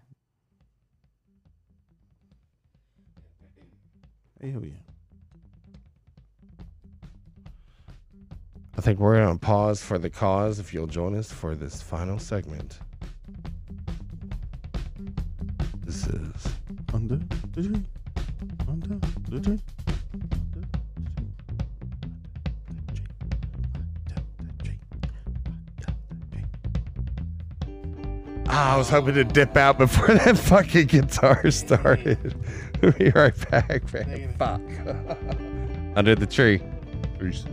[4.42, 4.87] Hell yeah.
[8.78, 11.82] I think we're going to pause for the cause if you'll join us for this
[11.82, 12.78] final segment.
[15.84, 16.48] This is
[16.94, 17.16] Under
[17.54, 17.84] the tree.
[18.68, 19.60] Under the tree.
[28.50, 32.36] Ah, I was hoping to dip out before that fucking guitar started.
[32.82, 34.34] we'll be right back, man.
[34.38, 34.62] Fuck.
[35.96, 36.62] Under the tree.
[37.20, 37.44] Peace.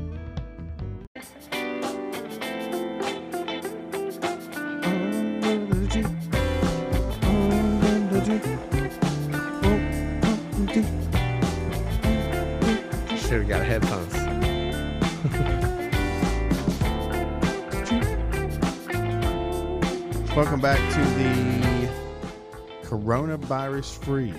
[13.35, 14.15] Should have got headphones.
[20.37, 21.89] Welcome back to the
[22.87, 24.33] coronavirus free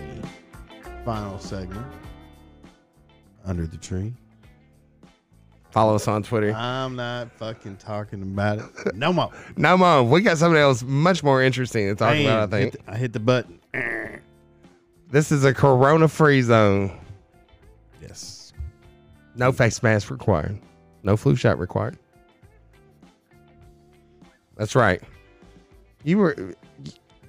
[1.03, 1.86] final segment.
[3.43, 4.13] Under the tree.
[5.71, 6.53] Follow us on Twitter.
[6.53, 8.95] I'm not fucking talking about it.
[8.95, 9.29] No more.
[9.58, 12.43] No, mom, we got something else much more interesting to talk about.
[12.43, 13.60] I think Hit the- I hit the button.
[15.12, 16.97] this is a corona-free zone.
[19.36, 19.39] Yes.
[19.39, 20.60] No face mask required.
[21.04, 21.98] No flu shot required.
[24.56, 25.02] That's right.
[26.04, 26.56] You were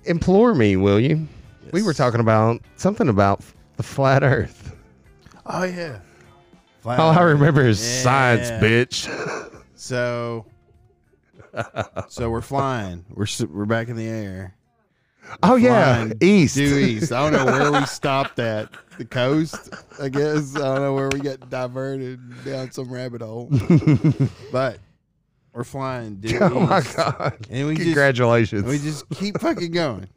[0.04, 1.26] implore me, will you?
[1.72, 3.40] We were talking about something about
[3.76, 4.76] the flat Earth.
[5.46, 5.98] Oh yeah.
[6.84, 8.02] All I remember is Yeah.
[8.02, 9.52] science, bitch.
[9.74, 10.46] So,
[12.08, 13.04] so we're flying.
[13.10, 14.54] We're we're back in the air.
[15.42, 16.54] Oh yeah, east.
[16.56, 17.12] Due east.
[17.12, 18.68] I don't know where we stopped at.
[18.98, 20.56] The coast, I guess.
[20.56, 23.50] I don't know where we got diverted down some rabbit hole.
[24.52, 24.78] but
[25.52, 27.36] we're flying due oh my god!
[27.50, 28.64] And we just Congratulations.
[28.64, 30.08] we just keep fucking going.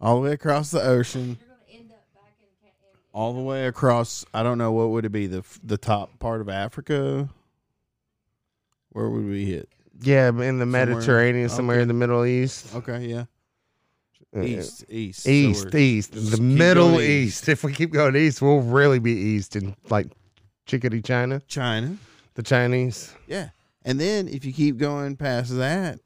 [0.00, 3.32] All the way across the ocean, You're gonna end up back in, Ca- in all
[3.32, 4.24] the way across.
[4.34, 7.28] I don't know what would it be the the top part of Africa.
[8.90, 9.68] Where would we hit?
[10.02, 11.82] yeah, in the Somewhere- Mediterranean, somewhere okay.
[11.82, 12.74] in the Middle East.
[12.74, 13.24] Okay, yeah,
[14.34, 17.48] Uh, east, east, So East, east, the Middle going East.
[17.48, 20.06] If we keep going east, we'll really be east in like
[20.66, 21.96] Chickadee, China, China.
[22.34, 23.14] the Chinese.
[23.26, 23.50] Yeah.
[23.84, 25.98] And then if you keep going past that,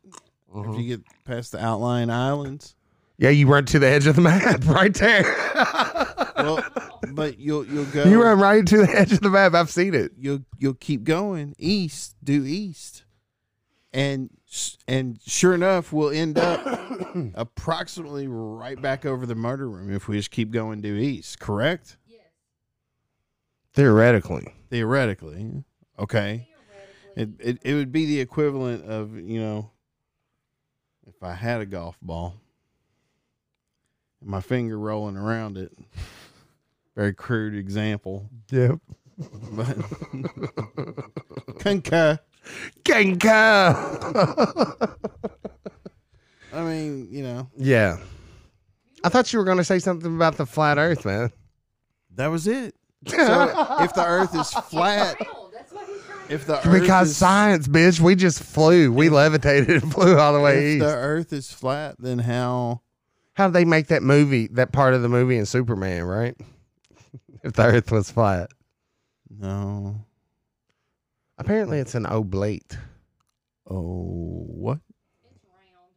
[0.53, 0.73] Uh-huh.
[0.73, 2.75] if you get past the outlying islands,
[3.19, 5.23] Yeah, you run to the edge of the map right there.
[6.37, 6.65] well,
[7.13, 9.55] but you'll you'll go you run right to the edge of the map.
[9.55, 10.13] I've seen it.
[10.19, 13.05] you'll you'll keep going east, due east.
[13.93, 14.31] And
[14.89, 16.61] and sure enough, we'll end up
[17.35, 21.97] approximately right back over the murder room if we just keep going due east, correct?
[22.09, 22.21] yes,
[23.75, 25.65] Theoretically, Theoretically.
[25.99, 26.49] Okay.
[27.17, 27.51] It, theoretically.
[27.51, 29.71] it it would be the equivalent of, you know,
[31.07, 32.35] if I had a golf ball
[34.21, 35.73] and my finger rolling around it.
[36.95, 38.29] Very crude example.
[38.51, 38.79] yep.
[39.53, 39.77] But
[41.59, 42.19] concur.
[42.85, 44.97] Genka.
[46.53, 47.99] I mean, you know, yeah.
[49.05, 51.31] I thought you were going to say something about the flat Earth, man.
[52.15, 52.75] that was it.
[53.09, 56.81] So if the earth is flat, Round, That's what he's trying to if the earth
[56.81, 58.91] because is, science, bitch, we just flew.
[58.91, 60.87] We levitated and flew all the way if east.
[60.87, 62.81] the earth is flat, then how
[63.35, 66.35] How did they make that movie, that part of the movie in Superman, right?
[67.45, 68.51] if the Earth was flat.
[69.31, 70.05] no.
[71.39, 72.77] Apparently, it's an oblate.
[73.69, 74.79] Oh, what?
[75.35, 75.93] It's round.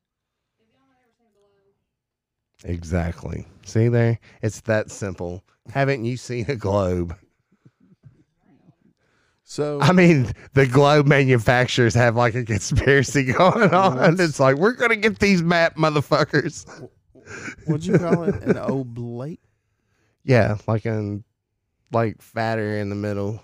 [0.57, 2.75] Have y'all ever seen a globe?
[2.77, 3.47] Exactly.
[3.65, 4.19] See there?
[4.41, 5.43] It's that simple.
[5.71, 7.15] Haven't you seen a globe?
[9.49, 14.19] So I mean, the globe manufacturers have like a conspiracy going on.
[14.19, 16.67] It's like, we're going to get these map motherfuckers.
[17.65, 18.35] what'd you call it?
[18.43, 19.39] An oblate?
[20.23, 21.23] Yeah, like an,
[21.91, 23.41] like fatter in the middle.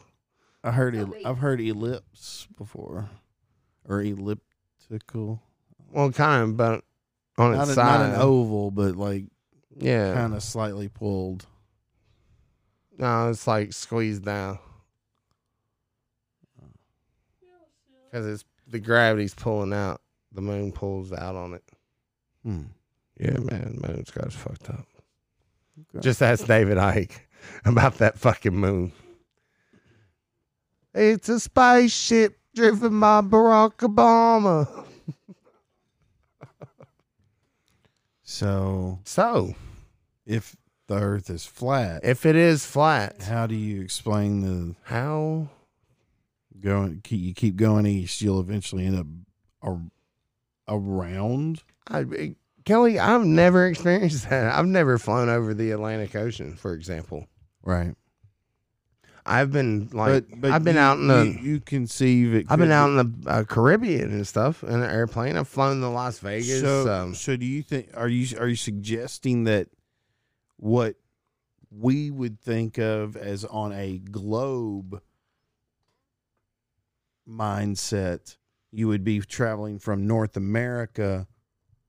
[0.66, 3.10] I heard el- I've heard ellipse before,
[3.88, 5.42] or elliptical.
[5.92, 6.84] Well, kind of, but
[7.38, 8.00] on Not, its a, side.
[8.00, 9.26] not an oval, but like
[9.78, 10.14] yeah.
[10.14, 11.46] kind of slightly pulled.
[12.98, 14.58] No, it's like squeezed down.
[18.10, 20.02] Because it's the gravity's pulling out.
[20.32, 21.64] The moon pulls out on it.
[22.44, 22.62] Hmm.
[23.20, 24.88] Yeah, man, the moon's got us fucked up.
[25.80, 26.02] Okay.
[26.02, 27.20] Just ask David Icke
[27.66, 28.92] about that fucking moon.
[30.96, 34.86] It's a spaceship driven by Barack Obama.
[38.28, 39.56] So So,
[40.26, 40.56] if
[40.88, 45.50] the Earth is flat, if it is flat, how do you explain the how
[46.60, 47.02] going?
[47.04, 48.98] keep- You keep going east, you'll eventually end
[49.62, 49.78] up
[50.68, 51.62] around.
[51.88, 52.36] I,
[52.66, 54.54] Kelly, I've never experienced that.
[54.56, 57.28] I've never flown over the Atlantic Ocean, for example.
[57.64, 57.94] Right.
[59.26, 62.46] I've been like, but but I've been you- out in the, you, you conceive it.
[62.50, 65.36] I've been out in the uh, Caribbean and stuff in an airplane.
[65.36, 66.62] I've flown to Las Vegas.
[66.62, 67.90] So, um, so do you think?
[67.96, 69.68] Are you are you suggesting that
[70.58, 70.96] what
[71.72, 75.02] we would think of as on a globe
[77.28, 78.38] mindset,
[78.72, 81.28] you would be traveling from North America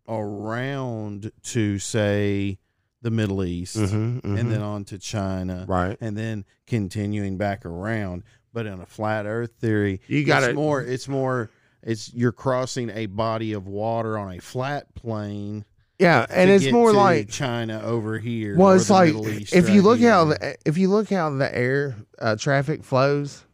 [0.09, 2.59] around to say
[3.07, 4.36] the Middle East, mhm, mhm.
[4.40, 5.96] and then on to China, right.
[6.00, 8.24] and then continuing back around.
[8.52, 10.82] But in a flat Earth theory, You gotta- it's more.
[10.82, 11.50] It's more.
[11.84, 15.64] It's you're crossing a body of water on a flat plane.
[16.00, 18.57] Yeah, and it's more like China over here.
[18.57, 20.11] well, it's like Middle East if you look here.
[20.11, 23.44] how the, if you look how the air uh, traffic flows,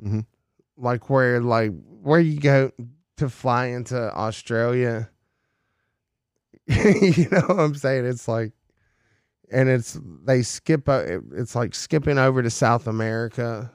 [0.00, 0.24] Mhm.
[0.76, 2.70] like where like where you go
[3.16, 5.10] to fly into Australia,
[6.66, 8.06] you know what I'm saying?
[8.06, 8.52] It's like,
[9.50, 10.88] and it's they skip.
[10.88, 13.70] Uh, o- It's like skipping over to South America.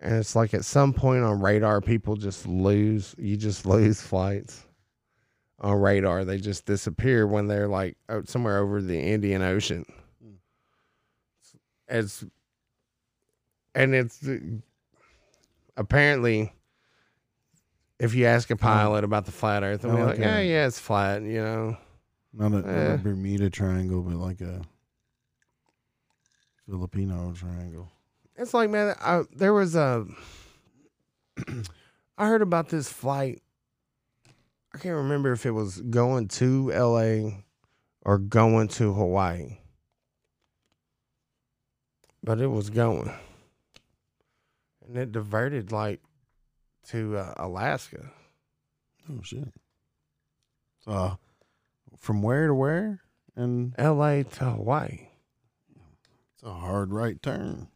[0.00, 3.14] And it's like at some point on radar, people just lose.
[3.18, 4.66] You just lose flights
[5.60, 6.24] on radar.
[6.24, 9.84] They just disappear when they're like out somewhere over the Indian Ocean.
[10.20, 10.34] Hmm.
[11.88, 12.24] It's
[13.74, 14.38] and it's uh,
[15.76, 16.52] apparently
[18.00, 18.60] if you ask a hmm.
[18.60, 21.76] pilot about the flat Earth, they'll Oh, be like, "Yeah, yeah, it's flat." You know,
[22.32, 24.62] not a, not a Bermuda Triangle, but like a
[26.68, 27.90] Filipino triangle.
[28.36, 30.06] it's like man, I, there was a.
[32.18, 33.42] I heard about this flight.
[34.74, 37.44] I can't remember if it was going to L.A.
[38.02, 39.58] or going to Hawaii,
[42.22, 43.12] but it was going,
[44.86, 46.00] and it diverted like
[46.88, 48.10] to uh, Alaska.
[49.10, 49.52] Oh shit!
[50.86, 51.16] Uh,
[52.02, 53.00] from where to where?
[53.34, 54.24] And L.A.
[54.24, 55.08] to Hawaii
[56.34, 57.68] it's a hard right turn.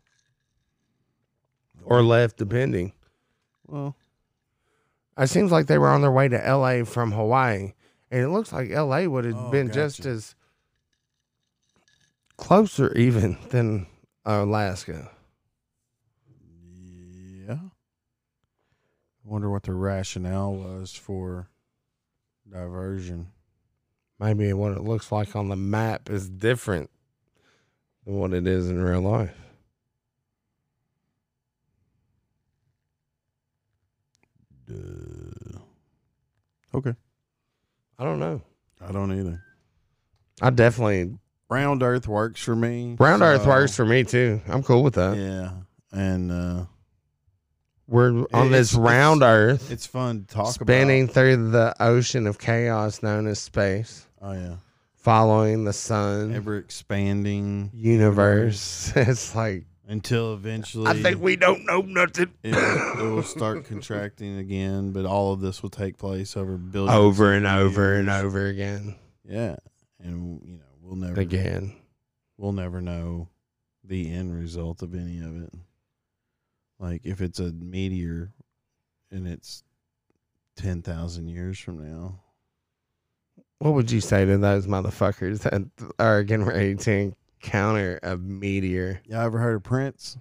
[1.85, 2.93] or left, depending.
[3.67, 3.95] Well,
[5.17, 6.85] It seems like they were on their way to L.A.
[6.85, 7.73] from Hawaii,
[8.11, 9.07] and it looks like L.A.
[9.07, 10.35] would have Oh, been just as
[12.37, 13.87] closer, even than
[14.25, 15.11] Alaska.
[17.49, 17.55] yeah.
[17.55, 17.69] I
[19.25, 21.49] wonder what the rationale was for
[22.51, 23.29] diversion.
[24.19, 26.91] Maybe what it looks like on the map is different
[28.05, 29.35] than what it is in real life.
[34.67, 35.59] Duh.
[36.75, 36.95] Okay.
[37.99, 38.43] I don't know.
[38.81, 39.43] I don't either.
[40.43, 41.17] I definitely
[41.49, 42.97] Round Earth works for me.
[42.99, 44.41] round Earth works for me too.
[44.49, 45.17] I'm cool with that.
[45.17, 45.53] Yeah,
[45.93, 46.65] and uh,
[47.87, 51.15] We're on this round Earth, it's fun to talk spinning about.
[51.15, 54.57] through the ocean of chaos known as space, Oh yeah,
[54.95, 56.35] following the sun.
[56.35, 58.93] ever expanding universe.
[58.97, 60.87] it's like until eventually.
[60.89, 62.33] I think we don't know nothing.
[62.43, 66.57] it, will- it will start contracting again, but all of this will take place over
[66.57, 69.57] billions over of and over and over again, Yeah,
[70.03, 71.77] and you know we'll never again.
[72.37, 73.29] we'll never know
[73.85, 75.53] the end result of any of it.
[76.81, 78.33] Like if it's a meteor
[79.11, 79.63] and it's
[80.57, 82.21] ten thousand years from now,
[83.59, 85.63] What would you say to those motherfuckers that
[85.99, 89.01] are getting ready to encounter a meteor?
[89.07, 90.19] y'all ever heard of Prince?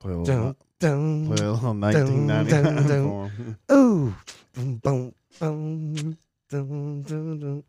[0.00, 3.02] Play a little, Dun, play a little nineteen ninety nine dun, dun.
[3.02, 3.58] for 'em.
[3.72, 4.14] ooh,
[4.54, 6.16] boom, boom,
[6.50, 7.64] boom.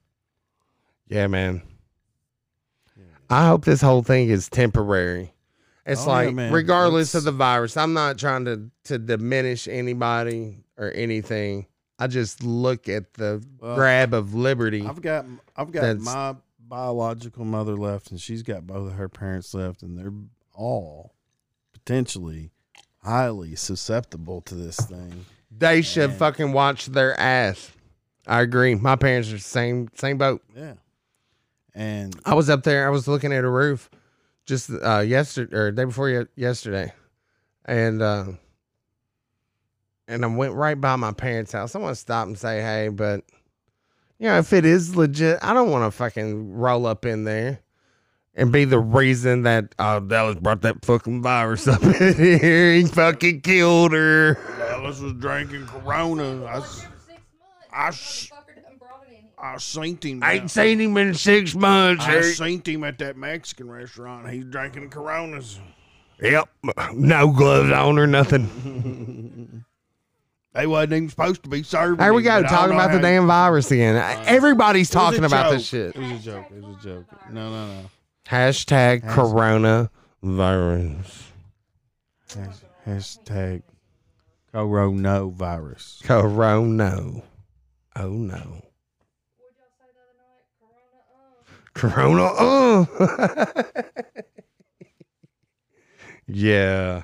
[1.07, 1.61] Yeah, man.
[3.31, 5.33] I hope this whole thing is temporary.
[5.85, 6.51] It's Oh, like, man.
[6.53, 11.65] regardless of the virus, I'm not trying to to diminish anybody or anything.
[11.99, 14.85] I just look at the Well, grab of liberty.
[14.87, 15.25] I've got
[15.55, 19.97] I've got my biological mother left, and she's got both of her parents left, and
[19.97, 20.13] they're
[20.53, 21.13] all
[21.73, 22.51] potentially
[23.03, 25.25] highly susceptible to this thing.
[25.51, 26.19] They should Man.
[26.19, 27.71] fucking watch their ass.
[28.27, 28.75] I agree.
[28.75, 30.41] My parents are the same same boat.
[30.55, 30.75] Yeah,
[31.73, 32.85] and I was up there.
[32.87, 33.89] I was looking at a roof
[34.45, 36.93] just uh yesterday or day before yesterday,
[37.65, 38.25] and uh,
[40.09, 41.75] and I went right by my parents' house.
[41.75, 43.23] I want to stop and say hey, but
[44.17, 47.59] you know, if it is legit, I don't want to fucking roll up in there
[48.35, 52.73] and be the reason that uh, Dallas brought that fucking virus up in here.
[52.73, 54.33] He fucking killed her.
[54.57, 56.43] Dallas was drinking Corona.
[56.45, 59.31] I, s- Every six months, I that s- motherfucker done it in here.
[59.41, 60.23] I seen him.
[60.23, 62.03] I ain't seen him in six months.
[62.05, 62.21] I Hey.
[62.23, 64.29] seen him at that Mexican restaurant.
[64.29, 65.59] He's drinking Coronas.
[66.21, 66.49] Yep,
[66.95, 69.63] no gloves on or nothing.
[70.53, 71.97] They wasn't even supposed to be serving.
[71.97, 73.95] There we go, talking about the damn virus again.
[74.25, 75.95] Everybody's It was a talking about this shit.
[75.95, 76.45] It was a joke.
[76.51, 77.05] It was a joke.
[77.31, 77.81] No, no, no.
[78.27, 79.91] Hashtag Has- Corona
[80.23, 81.25] virus.
[82.35, 83.61] Has- Hashtag
[84.53, 86.03] coronavirus.
[86.03, 87.21] Corona.
[87.95, 88.35] Oh no.
[88.35, 91.73] What'd y'all say the other night?
[91.75, 92.87] Corona, Oh.
[96.31, 97.03] Yeah.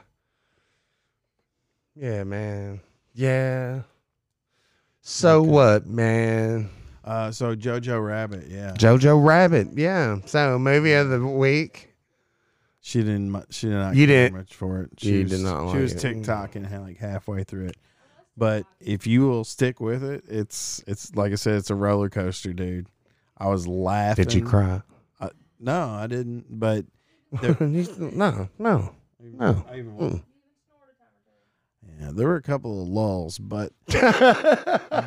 [1.96, 2.82] Yeah, man.
[3.16, 3.82] Yeah.
[5.02, 5.50] So Okay.
[5.50, 6.70] what, man?
[7.04, 9.70] Uh, so Jojo Rabbit, yeah, Jojo Rabbit.
[9.76, 10.18] Yeah.
[10.26, 11.94] So movie of the week.
[12.82, 13.46] she didn't.
[13.52, 13.96] She did not.
[13.96, 14.90] You didn't- much for it.
[14.98, 15.98] She you was, did not She was it.
[16.24, 17.78] TikToking ha- like halfway through it.
[18.38, 22.10] But if you will stick with it, it's it's like I said, it's a roller
[22.10, 22.88] coaster, dude.
[23.38, 24.26] I was laughing.
[24.26, 24.82] Did you cry?
[25.60, 26.46] No, I didn't.
[26.50, 26.86] But
[27.42, 28.92] no, no.
[29.38, 29.66] No.
[29.70, 30.00] I even Mm.
[30.00, 30.22] You even
[30.66, 31.85] snored a time or two.
[32.00, 33.72] Yeah, there were a couple of lulls, but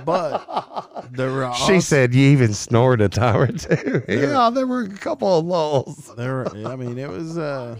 [0.04, 4.02] but there were she said you even snored a time or two.
[4.08, 6.12] yeah, there were a couple of lulls.
[6.16, 6.36] there.
[6.36, 7.76] Were, I mean, it was uh,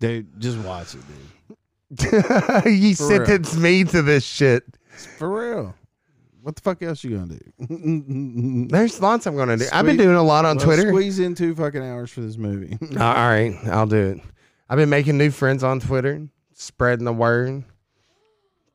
[0.00, 0.40] dude.
[0.40, 1.56] Just watch it, dude.
[2.66, 3.26] you For real.
[3.26, 4.64] sentenced me to this shit.
[5.18, 5.74] For real.
[6.40, 8.66] What the fuck else you gonna do?
[8.68, 9.66] There's lots I'm gonna do.
[9.72, 10.88] I've been doing a lot on Well, Twitter.
[10.88, 12.76] Squeeze in two fucking hours for this movie.
[12.98, 14.20] All right, I'll do it.
[14.68, 17.62] I've been making new friends on Twitter, spreading the word.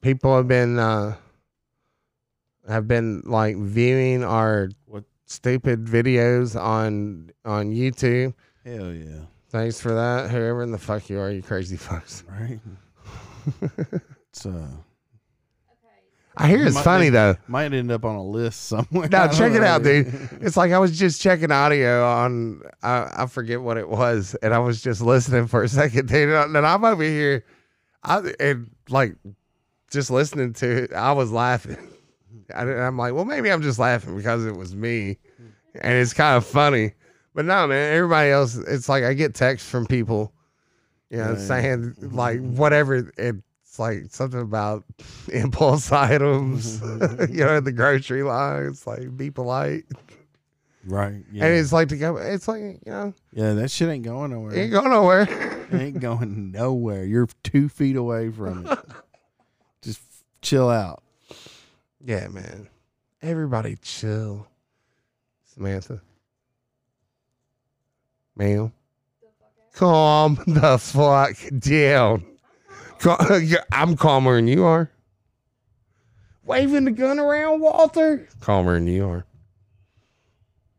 [0.08, 1.18] People have been uh
[2.66, 5.04] have been like viewing our What?
[5.26, 8.34] stupid videos on on YouTube.
[8.64, 9.26] Hell yeah.
[9.50, 10.30] Thanks for that.
[10.30, 12.24] Whoever in the fuck you are, you crazy fucks.
[12.30, 12.60] Right.
[14.32, 14.68] it's uh
[16.38, 17.36] I hear it's Might- funny though.
[17.50, 19.10] might end up on a list somewhere.
[19.10, 20.08] No, I don't check it out, dude.
[20.42, 24.54] It's like I was just checking audio on I, I forget what it was, and
[24.54, 26.30] I was just listening for a second, dude.
[26.30, 27.44] And I'm over here,
[28.04, 29.18] I and like
[29.92, 30.94] just listening to it.
[30.94, 31.78] I was laughing.
[32.54, 35.18] I, I'm like, well, maybe I'm just laughing because it was me,
[35.76, 36.94] and it's kind of funny.
[37.34, 40.34] But no, man, everybody else, it's like I get texts from people,
[41.10, 41.40] you know, Right.
[41.40, 43.12] saying like whatever.
[43.18, 44.84] It's like something about
[45.34, 46.82] impulse items,
[47.30, 48.66] you know, the grocery line.
[48.68, 49.84] It's like be polite,
[50.86, 51.24] Right.
[51.32, 51.46] Yeah.
[51.46, 52.16] and it's like to go.
[52.18, 54.56] It's like you know, yeah, that shit ain't going nowhere.
[54.58, 55.68] ain't going nowhere.
[55.72, 57.04] Ain't going nowhere.
[57.04, 58.80] You're two feet away from it.
[60.42, 61.04] Just chill out.
[62.04, 62.68] yeah, man.
[63.22, 64.48] Everybody chill,
[65.46, 66.02] Samantha.
[68.36, 68.72] Ma'am,
[69.74, 72.24] calm the fuck down.
[73.72, 74.92] I'm calmer than you are.
[76.46, 78.28] Waving the gun around, Walter.
[78.40, 79.26] Calmer than you are.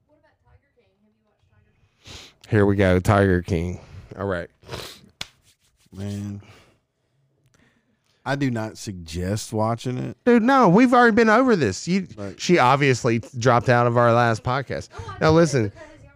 [0.07, 0.87] What about Tiger King?
[1.03, 1.73] Have you watched Tiger
[2.05, 2.51] King?
[2.51, 3.81] Here we go, Tiger King.
[4.19, 4.51] All right.
[5.93, 6.41] Man.
[8.29, 10.16] I do not suggest watching it.
[10.24, 11.89] Dude, no, we've already been over this.
[11.89, 12.39] You, Right.
[12.41, 14.91] she obviously dropped out of our last podcast.
[14.91, 16.12] No, Now listen, because y'all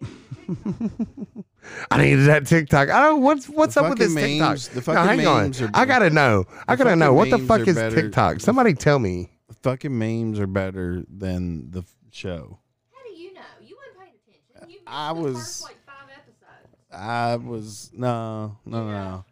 [0.00, 0.08] were
[0.56, 1.44] talking about shit
[1.90, 2.88] I- I needed that TikTok.
[2.90, 3.22] I don't.
[3.22, 4.48] What's what's The up with this fucking TikTok?
[4.48, 5.42] memes- the No, fucking hang on.
[5.44, 6.44] memes are- I gotta know.
[6.66, 8.40] I gotta fucking know what the memes fuck are is better- TikTok.
[8.40, 9.30] Somebody tell me.
[9.62, 12.58] Fucking memes are better than the f- show.
[12.92, 13.40] How do you know?
[13.64, 14.14] You weren't paying
[14.56, 14.70] attention.
[14.70, 16.92] You missed I the was- first, like five episodes.
[16.92, 19.24] I was no, no, no.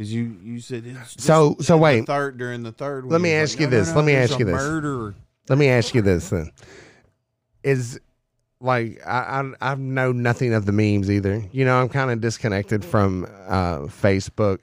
[0.00, 2.06] Because you you said it's So so wait.
[2.06, 3.04] third during the third.
[3.04, 3.88] one, Let me ask was you no, no, this.
[3.90, 5.14] no, Let me ask you this.
[5.50, 6.50] Let me ask you this then.
[7.62, 8.00] Is
[8.62, 11.44] like I, I I know nothing of the memes either.
[11.52, 14.60] You know, I'm kind of disconnected from uh, Facebook.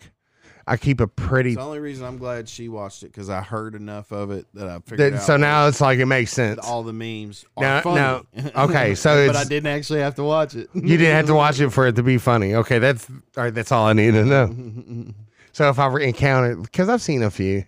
[0.66, 1.52] I keep a pretty.
[1.52, 4.48] It's the only reason I'm glad she watched it because I heard enough of it
[4.56, 5.24] that I figured that- out.
[5.24, 6.58] so now it's like it makes sense.
[6.66, 7.96] all the memes are No, funny.
[8.44, 8.52] no.
[8.64, 10.68] Okay, so but it's- I didn't actually have to watch it.
[10.74, 12.56] You didn't have to watch it for it to be funny.
[12.56, 13.08] Okay, that's
[13.38, 13.54] all right.
[13.54, 15.14] That's all I need to know.
[15.58, 17.66] So if I encounter, because I've seen a few,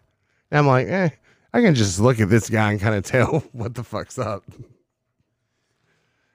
[0.52, 1.10] I'm like, eh,
[1.52, 4.44] I can just look at this guy and kind of tell what the fuck's up.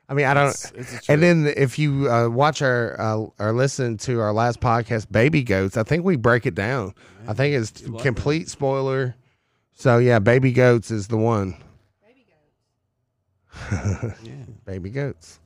[0.08, 0.48] I mean, I don't.
[0.48, 4.58] It's, it's And then if you uh, watch our uh, or listen to our last
[4.58, 6.92] podcast, Baby Goats, I think we break it down.
[7.28, 7.70] I think it's
[8.02, 9.14] complete spoiler.
[9.74, 11.56] So yeah, Baby Goats is the one.
[12.04, 12.26] Baby
[13.70, 14.20] goats.
[14.24, 14.32] yeah,
[14.64, 15.38] Baby Goats.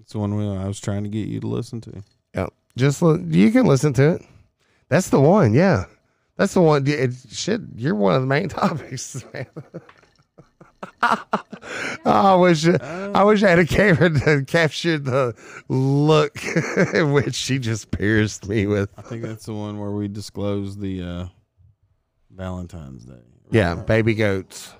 [0.00, 2.02] it's the one we- I was trying to get you to listen to.
[2.34, 2.54] Yep.
[2.78, 4.22] Just li- you can listen to it.
[4.90, 5.54] That's the one.
[5.54, 5.84] Yeah,
[6.36, 6.86] That's the one.
[6.86, 9.46] It, shit, you're one of the main topics, man.
[12.04, 15.34] I wish I wish I had a camera to capture the
[15.68, 16.38] look
[16.94, 18.90] in which she just pierced me with.
[18.96, 21.26] I think that's the one where we disclose the uh,
[22.30, 23.22] Valentine's Day.
[23.50, 24.74] Yeah, baby goats.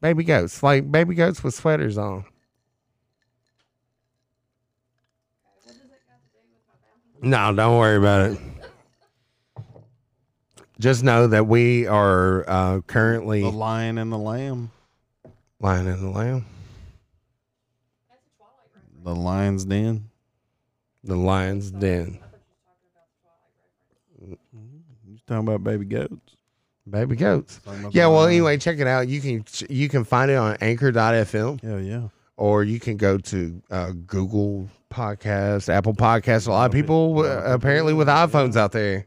[0.00, 2.24] Baby goats, like baby goats with sweaters on.
[7.22, 8.38] No, don't worry about it.
[10.80, 14.70] Just know that we are uh, currently The Lion and the Lamb.
[15.60, 16.44] lying in the lamb,
[18.10, 19.04] That's a Twilight reference.
[19.04, 20.08] The Lion's Den.
[21.04, 21.80] the lion's den.
[21.80, 22.18] You talking
[22.90, 23.08] about
[24.18, 24.40] the Twilight reference.
[25.08, 26.36] You talking about baby goats?
[26.90, 27.60] Baby goats.
[27.64, 28.32] Talking about Yeah, the well, lion.
[28.32, 29.06] anyway, check it out.
[29.06, 31.62] You can you can find it on Anchor.fm.
[31.62, 32.08] Hell yeah.
[32.36, 36.46] Or you can go to uh, Google Podcasts, Apple Podcasts.
[36.46, 39.06] A lot of people uh, apparently with iPhones out there.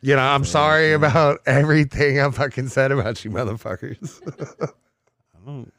[0.00, 4.20] You know, I'm sorry about everything I fucking said about you motherfuckers.
[4.60, 5.72] I don't.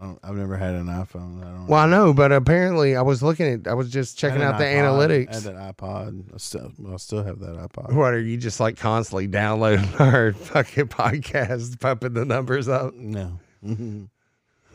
[0.00, 0.18] I don't.
[0.22, 1.42] I've never had an iPhone.
[1.42, 1.66] I don't.
[1.66, 4.58] well, I know, but apparently I was looking at, I was just checking had out
[4.58, 4.84] the an.
[4.84, 5.42] I had analytics.
[5.42, 6.34] that iPod.
[6.34, 7.92] I still, I still have that iPod.
[7.92, 12.94] What are you just like constantly downloading our fucking podcast, pumping the numbers up?
[12.94, 13.38] No.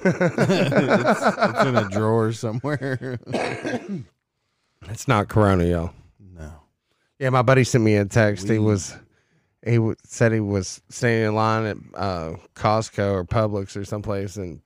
[0.06, 3.20] It's, it's in a drawer somewhere.
[4.88, 5.92] It's not Corona, y'all.
[6.20, 6.52] no.
[7.20, 8.48] Yeah, my buddy sent me a text.
[8.48, 8.96] He was
[9.66, 14.38] he w- said he was standing in line at uh, Costco or Publix or someplace,
[14.38, 14.62] and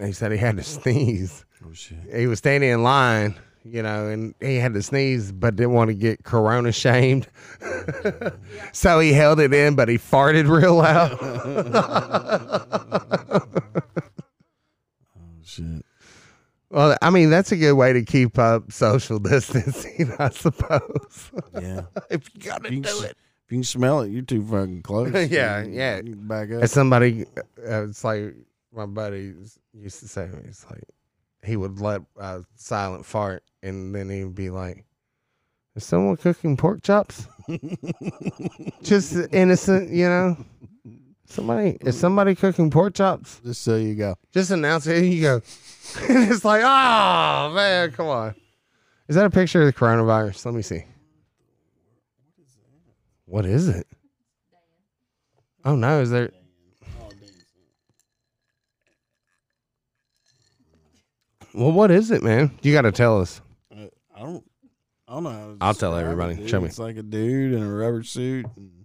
[0.00, 1.44] he said he had to sneeze.
[1.66, 1.98] Oh shit.
[2.14, 3.34] He was standing in line,
[3.64, 7.28] you know, and he had to sneeze, but didn't want to get Corona shamed,
[8.72, 11.18] so he held it in, but he farted real loud.
[15.48, 15.84] Shit.
[16.70, 21.30] well, I mean, that's a good way to keep up social distancing, I suppose.
[21.54, 21.82] Yeah.
[22.10, 23.10] if you gotta If you, do s- it.
[23.46, 25.30] if you can smell it, you're too fucking close.
[25.30, 26.00] Yeah, You- yeah.
[26.04, 26.62] you Back up.
[26.62, 27.24] As somebody,
[27.66, 28.34] uh, it's like
[28.74, 29.32] my buddy
[29.72, 30.84] used to say to me, it's like
[31.42, 34.84] he would let a silent fart and then he would be like,
[35.76, 37.26] Is someone cooking pork chops?
[38.82, 40.36] Just innocent, you know?
[41.28, 43.40] Somebody, is somebody cooking pork chops?
[43.44, 44.16] Just so you go.
[44.32, 45.34] Just announce it and you go,
[46.08, 48.34] and it's like, Oh, man, come on.
[49.08, 50.44] Is that a picture of the coronavirus?
[50.46, 50.84] Let me see.
[53.26, 53.86] What is it?
[55.64, 56.30] Oh, no, is there.
[61.54, 62.50] Well, what is it, man?
[62.62, 63.40] You got to tell us.
[63.72, 64.44] I don't.
[65.06, 65.56] I don't know.
[65.60, 66.46] I'll tell everybody.
[66.46, 66.66] Show me.
[66.66, 68.44] It's like a dude in a rubber suit.
[68.56, 68.84] and-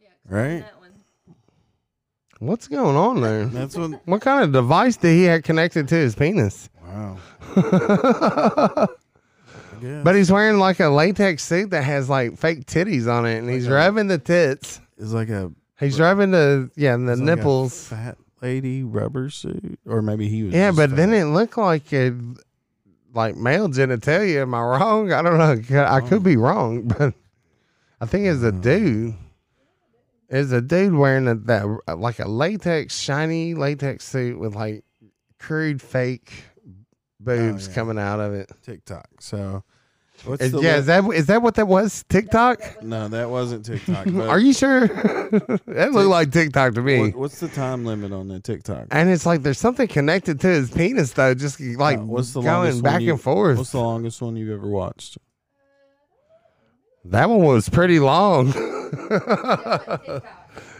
[0.00, 0.64] Yeah, explain Right?
[2.40, 3.46] What's going on there?
[3.46, 4.00] That's what.
[4.06, 6.68] What kind of device did he have connected to his penis?
[6.86, 7.16] Wow.
[10.04, 13.50] but he's wearing like a latex suit that has like fake titties on it, and
[13.50, 14.80] he's Like a- rubbing the tits.
[14.96, 15.50] it's like a
[15.80, 17.86] He's rubbing the yeah the it's like a nipples.
[17.88, 20.54] fat lady rubber suit, or maybe he was.
[20.54, 20.96] Yeah, just but fat.
[20.96, 22.14] then it looked like it,
[23.14, 24.42] like male genitalia.
[24.42, 25.12] Am I wrong?
[25.12, 25.84] I don't know.
[25.84, 27.14] I could be wrong, but
[28.00, 29.14] I think it's a dude.
[30.30, 31.64] It's a dude wearing a, that
[31.96, 34.84] like a latex, shiny latex suit with like
[35.38, 36.44] crude fake
[37.18, 37.74] boobs yeah.
[37.74, 38.50] coming out of it.
[38.62, 39.08] TikTok.
[39.20, 39.64] So,
[40.24, 42.04] what's Is- yeah, li- is that is that what that was?
[42.10, 42.82] TikTok?
[42.82, 44.06] no, that wasn't TikTok.
[44.28, 44.86] Are you sure?
[44.88, 47.00] that looked like TikTok to me.
[47.00, 48.88] What, what's the time limit on the TikTok?
[48.90, 52.42] and it's like there's something connected to his penis though, just like Uh, what's the
[52.42, 53.56] going back you- and forth.
[53.56, 55.16] What's the longest one you've ever watched?
[57.06, 58.52] That one was pretty long.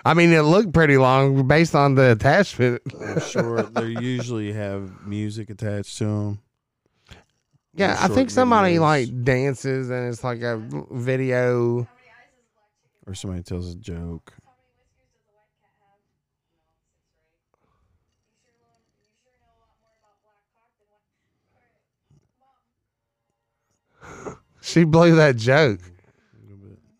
[0.04, 2.82] I mean, it looked pretty long based on the attachment.
[3.00, 6.40] I'm sure they usually have music attached to them.
[7.74, 8.80] yeah, I think somebody videos.
[8.80, 11.86] like dances and it's like a video.
[13.06, 14.32] or somebody tells a joke.
[24.60, 25.80] She blew that joke.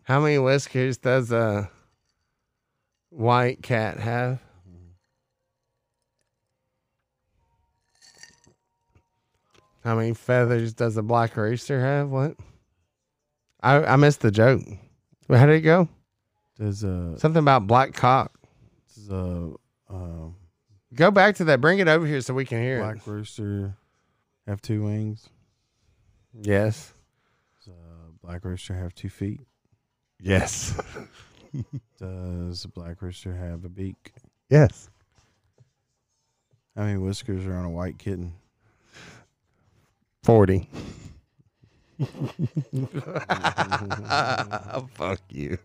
[0.09, 1.69] How many whiskers does a
[3.11, 4.39] white cat have?
[9.83, 12.09] How many feathers does a black rooster have?
[12.09, 12.35] What?
[13.61, 14.63] I I missed the joke.
[15.29, 15.87] How did it go?
[16.57, 18.31] Does a Something about black cock.
[18.95, 19.51] does a
[19.91, 20.35] uh, um,
[20.95, 21.61] Go back to that.
[21.61, 22.81] Bring it over here so we can hear it.
[22.81, 23.75] black rooster
[24.47, 25.29] have two wings?
[26.33, 26.93] Yes.
[27.59, 29.41] Does a black rooster have two feet?
[30.21, 30.79] Yes.
[31.99, 34.13] Does a black rooster have a beak?
[34.49, 34.89] yes.
[36.75, 38.33] How many whiskers are on a white kitten?
[40.23, 40.69] 40.
[44.93, 45.57] Fuck you.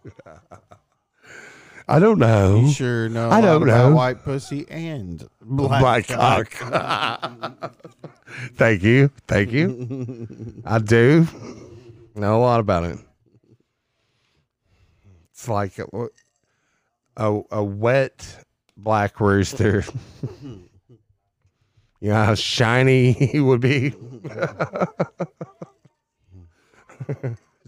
[1.87, 2.61] I don't know.
[2.61, 3.31] You sure know?
[3.31, 3.91] I don't know.
[3.95, 6.51] White pussy and Black black, cock.
[8.55, 9.11] Thank you.
[9.29, 10.63] Thank you.
[10.65, 11.29] I do
[12.17, 12.99] know a lot about it.
[15.45, 15.87] It's like a,
[17.19, 18.47] a, a wet
[18.79, 19.85] black rooster.
[22.01, 23.93] you know how shiny he would be?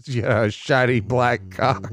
[0.05, 1.91] yeah, a shiny black cock.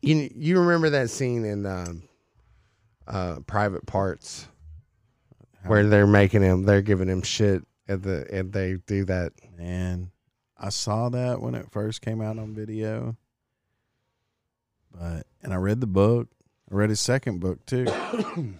[0.00, 2.04] You you remember that scene in um,
[3.06, 4.48] uh, Private Parts
[5.66, 9.34] where they're making him, they're giving him shit at the, and they do that.
[9.58, 10.08] And
[10.58, 13.16] I saw that when it first came out on video.
[14.92, 16.28] But and I read the book.
[16.70, 17.86] I read his second book too.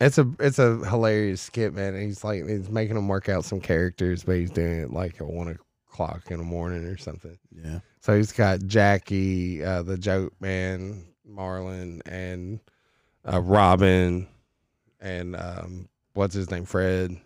[0.00, 1.94] It's a it's a hilarious skit, man.
[2.00, 5.26] He's like he's making him work out some characters, but he's doing it like at
[5.26, 5.58] one
[5.90, 7.36] o'clock in the morning or something.
[7.52, 7.80] Yeah.
[8.00, 12.60] So he's got Jackie, uh, the Joke Man, Martling, and
[13.30, 14.26] uh, Robin,
[15.00, 17.18] and um, what's his name, Fred,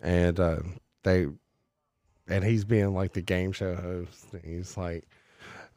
[0.00, 0.60] and uh,
[1.02, 1.26] they,
[2.28, 4.26] and he's being like the game show host.
[4.32, 5.04] And he's like,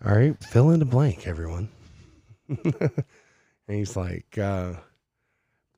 [0.05, 1.69] "All right, fill in the blank, everyone,"
[2.47, 3.03] and
[3.67, 4.73] he's like, uh,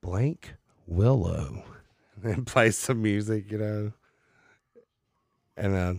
[0.01, 0.53] "Blank
[0.88, 1.63] Willow,"
[2.24, 3.91] and plays some music, you know,
[5.57, 5.93] and uh,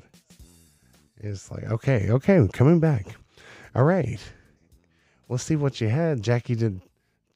[1.18, 3.06] it's like, okay, okay, coming back.
[3.74, 4.20] All right.
[5.28, 6.22] Let's see what you had.
[6.22, 6.80] Jackie did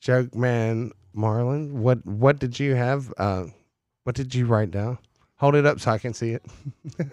[0.00, 1.80] joke man Martling.
[1.80, 3.12] What what did you have?
[3.16, 3.46] Uh
[4.02, 4.98] what did you write down?
[5.44, 6.42] Hold it up so I can see it.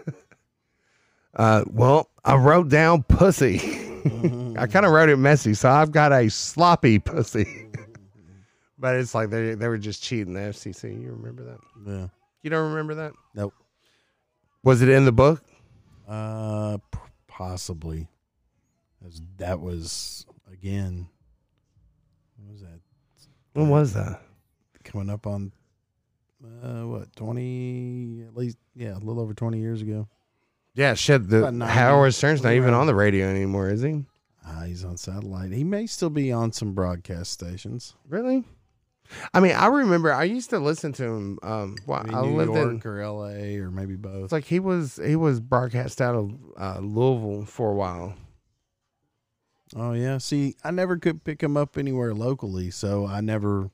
[1.35, 3.57] uh well, I wrote down pussy.
[4.57, 7.67] I kind of wrote it messy, so I've got a sloppy pussy.
[8.79, 11.01] but it's like they they were just cheating the FCC.
[11.01, 11.57] You remember that?
[11.85, 12.07] Yeah.
[12.41, 13.11] You don't remember that?
[13.35, 13.53] Nope.
[14.63, 15.43] Was it in the book?
[16.07, 18.07] Uh, p- possibly.
[19.05, 21.09] As that was again.
[22.37, 22.79] What was that?
[23.51, 24.21] When was that?
[24.85, 25.51] Coming up on.
[26.43, 28.23] Uh, what twenty?
[28.27, 30.07] At least, yeah, a little over twenty years ago.
[30.73, 31.27] Yeah, shit.
[31.27, 32.17] The About nine Howard years.
[32.17, 34.05] Stern's not even on the radio anymore, is he?
[34.45, 35.51] Ah, he's on satellite.
[35.51, 37.95] He may still be on some broadcast stations.
[38.07, 38.43] Really?
[39.33, 41.39] I mean, I remember I used to listen to him.
[41.43, 42.89] Um, well, Maybe I New lived York in.
[42.91, 43.57] or L.A.
[43.57, 44.23] or maybe both.
[44.23, 48.15] It's like he was he was broadcast out of uh, Louisville for a while.
[49.75, 50.17] oh yeah.
[50.17, 53.69] See, I never could pick him up anywhere locally, so I never.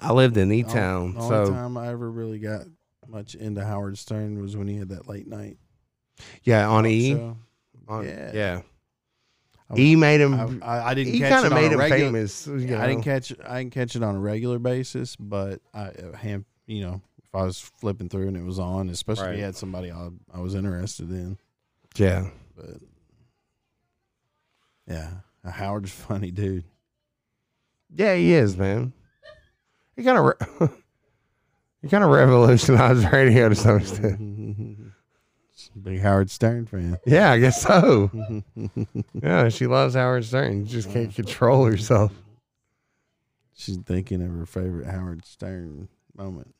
[0.00, 2.62] I lived in E Town, The only so time I ever really got
[3.06, 5.56] much into Howard Stern was when he had that late night
[6.42, 7.12] yeah, on E.
[7.12, 7.36] show.
[7.88, 8.30] On, Yeah.
[8.34, 8.60] yeah,
[9.70, 10.62] I E made him.
[10.62, 11.12] I, I, I didn't.
[11.12, 12.46] he catch kind of it on made a him regular, famous.
[12.46, 12.76] You.
[12.78, 13.32] I didn't catch.
[13.46, 17.34] I didn't catch it on a regular basis, but I, uh, ham, you know, if
[17.34, 19.36] I was flipping through and it was on, especially if Right.
[19.36, 21.36] he had somebody I, I was interested in.
[21.96, 22.76] yeah, But
[24.88, 25.10] yeah,
[25.44, 26.64] Howard's a funny dude.
[27.94, 28.92] yeah, he is man.
[29.96, 30.68] He kind of re-
[31.82, 34.78] he kind of revolutionized radio to some extent.
[35.82, 36.98] Big Howard Stern fan.
[37.04, 38.10] Yeah, I guess so.
[39.20, 40.60] Yeah, she loves Howard Stern.
[40.60, 42.12] You just can't control herself.
[43.54, 46.54] She's thinking of her favorite Howard Stern moment.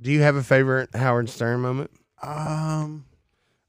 [0.00, 1.90] Do you have a favorite Howard Stern moment?
[2.22, 3.06] Um,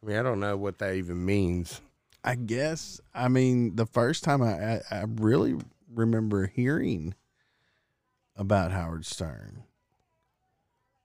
[0.04, 1.80] I mean, I don't know what that even means.
[2.24, 3.00] I guess.
[3.14, 5.56] I mean, the first time I I, I really
[5.94, 7.16] remember hearing
[8.38, 9.64] about Howard Stern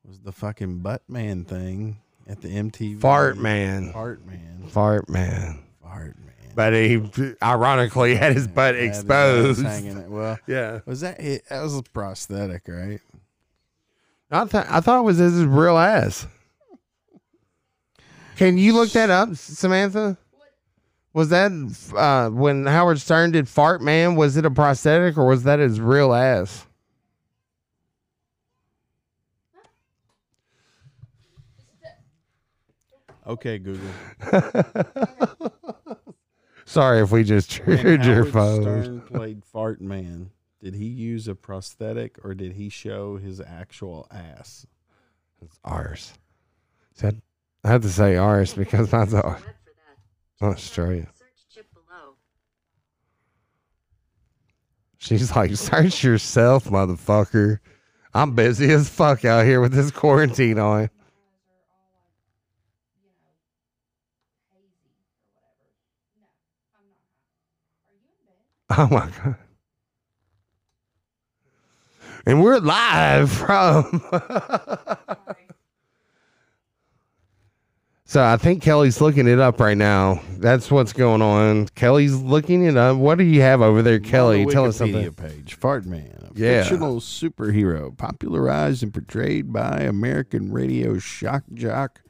[0.04, 3.00] was the fucking butt man thing at the MTV.
[3.00, 3.92] Fart man.
[3.92, 4.64] Fart man.
[4.68, 5.62] Fart man.
[5.82, 6.52] Fart man.
[6.54, 7.00] But he
[7.42, 9.62] ironically had his butt Had exposed.
[9.62, 10.08] hanging it.
[10.10, 10.80] Well, Yeah.
[10.84, 11.44] was that it?
[11.48, 13.00] That was a prosthetic, right?
[14.30, 16.26] I thought I thought it was his real ass.
[18.36, 20.16] Can you look that up, Samantha?
[21.12, 21.52] Was that
[21.94, 24.14] uh, when Howard Stern did Fart Man?
[24.16, 26.66] Was it a prosthetic or was that his real ass?
[33.26, 33.90] Okay, Google.
[36.64, 38.62] Sorry if we just When triggered your Howard phone.
[38.62, 40.30] Stern played Fart Man.
[40.60, 44.66] Did he use a prosthetic or did he show his actual ass?
[45.40, 46.12] It's ours.
[46.94, 47.20] Said
[47.64, 49.44] I had to say ours because mine's a- Web for
[50.40, 50.46] that.
[50.46, 51.08] Australia.
[51.14, 52.14] Search chip below.
[54.98, 57.58] She's like, search yourself, motherfucker.
[58.14, 60.90] I'm busy as fuck out here with this quarantine on.
[68.78, 69.36] Oh my God.
[72.24, 74.00] And we're live from.
[78.04, 80.22] so I think Kelly's looking it up right now.
[80.38, 81.66] That's what's going on.
[81.74, 82.96] Kelly's looking it up.
[82.96, 84.46] What do you have over there, Kelly?
[84.46, 85.12] Tell us something.
[85.14, 86.62] page Fart Man, a Yeah.
[86.62, 92.00] fictional superhero popularized and portrayed by American radio shock jock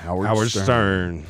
[0.00, 0.64] Howard, Howard Stern.
[0.64, 1.26] Stern.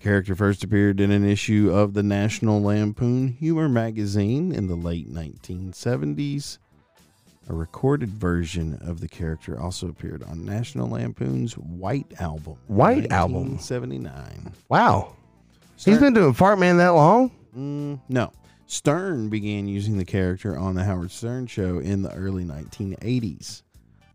[0.00, 5.12] Character first appeared in an issue of the National Lampoon Humor magazine in the late
[5.12, 6.56] 1970s.
[7.50, 12.56] A recorded version of the character also appeared on National Lampoon's White Album.
[12.66, 13.56] White Album?
[13.56, 14.54] 1979.
[14.70, 15.16] Wow.
[15.76, 17.30] he's been doing Fart Man that long?
[17.54, 18.32] Mm, no.
[18.66, 23.62] Stern began using the character on the Howard Stern show in the early 1980s.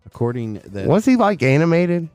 [0.07, 2.09] According that Was he like animated?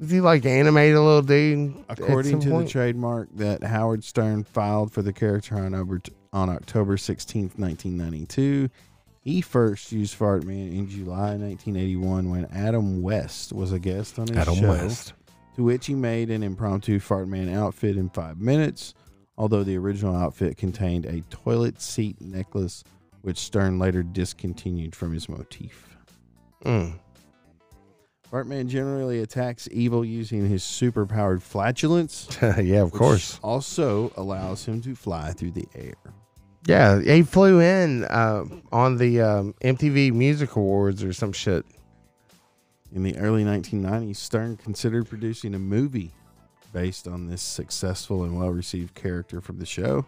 [0.00, 1.74] Is he like animated a little dude?
[1.88, 6.00] according some to the trademark that Howard Stern filed for the character on over
[6.32, 8.68] on October 16th, 1992,
[9.20, 14.26] he first used Fart Man in July 1981 when Adam West was a guest on
[14.26, 14.68] his Adam show.
[14.68, 15.12] West.
[15.56, 18.92] to which he made an impromptu fart man outfit in five minutes,
[19.38, 22.84] although the original outfit contained a toilet seat necklace,
[23.22, 25.96] which Stern later discontinued from his motif.
[26.64, 26.98] Mm.
[28.34, 32.26] Fartman generally attacks evil using his superpowered flatulence.
[32.42, 33.38] yeah, of which course.
[33.44, 35.94] Also allows him to fly through the air.
[36.66, 41.64] Yeah, he flew in uh, on the um, MTV Music Awards or some shit.
[42.92, 46.10] In the early 1990s, Stern considered producing a movie
[46.72, 50.04] based on this successful and well received character from the show.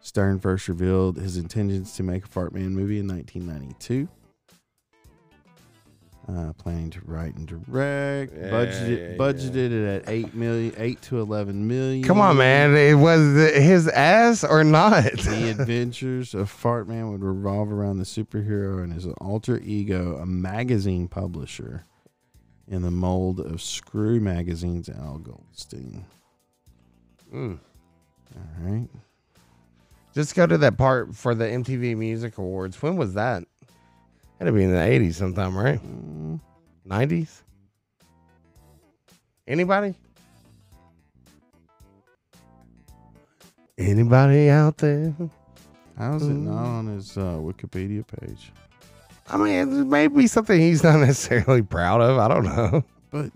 [0.00, 4.08] Stern first revealed his intentions to make a Fartman movie in 1992.
[6.28, 11.00] Uh, planning to write and direct, Yeah, budgeted yeah, budgeted it at eight million, eight
[11.02, 12.02] to eleven million.
[12.02, 12.74] Come on, man.
[12.76, 13.20] It was
[13.54, 15.04] his ass or not?
[15.04, 21.06] The adventures of Fartman would revolve around the superhero and his alter ego, a magazine
[21.06, 21.84] publisher,
[22.66, 26.06] in the mold of Screw Magazine's Al Goldstein.
[27.32, 27.60] Mm.
[28.34, 28.88] All right.
[30.12, 32.82] Just go to that part for the MTV Music Awards.
[32.82, 33.44] When was that?
[34.40, 35.80] To be in the 80s sometime, right?
[35.82, 36.40] Mm,
[36.86, 37.42] 90s?
[39.48, 39.94] Anybody?
[43.78, 45.14] Anybody out there?
[45.98, 48.52] How is it not on his uh, Wikipedia page?
[49.28, 52.18] I mean, it may be something he's not necessarily proud of.
[52.18, 52.84] I don't know.
[53.10, 53.30] But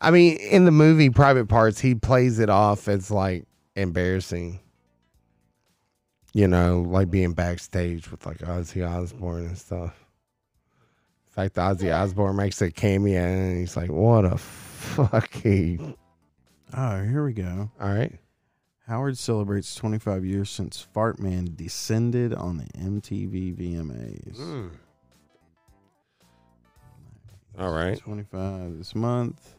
[0.00, 3.44] I mean, in the movie Private Parts, he plays it off as like
[3.76, 4.60] embarrassing.
[6.32, 9.94] You know, like being backstage with like Ozzy Osbourne and stuff.
[11.28, 15.94] In fact, Ozzy Osbourne makes a cameo and he's like, what a fucking.
[16.74, 17.70] oh, here we go.
[17.80, 18.18] All right.
[18.86, 24.36] Howard celebrates 25 years since Fartman descended on the MTV VMAs.
[24.36, 24.70] Mm.
[27.58, 27.98] All right.
[27.98, 29.54] 25 this month.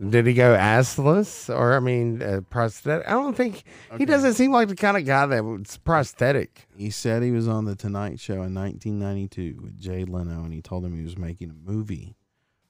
[0.00, 3.06] Did he go assless or, I mean, uh, prosthetic?
[3.06, 3.62] I don't think
[3.96, 6.66] he doesn't seem like the kind of guy that was prosthetic.
[6.76, 10.60] He said he was on the Tonight Show in 1992 with Jay Leno, and he
[10.60, 12.16] told him he was making a movie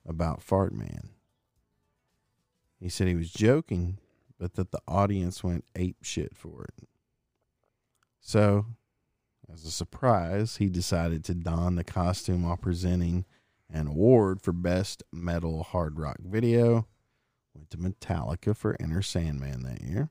[0.07, 1.11] about Fart Man.
[2.79, 3.99] He said he was joking,
[4.39, 6.89] but that the audience went ape shit for it.
[8.21, 8.67] So,
[9.51, 13.25] as a surprise, he decided to don the costume while presenting
[13.73, 16.87] an award for Best Metal Hard Rock Video.
[17.55, 20.11] Went to Metallica for Enter Sandman that year.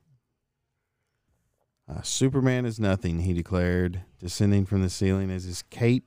[1.90, 6.06] Uh, Superman is nothing, he declared, descending from the ceiling as his cape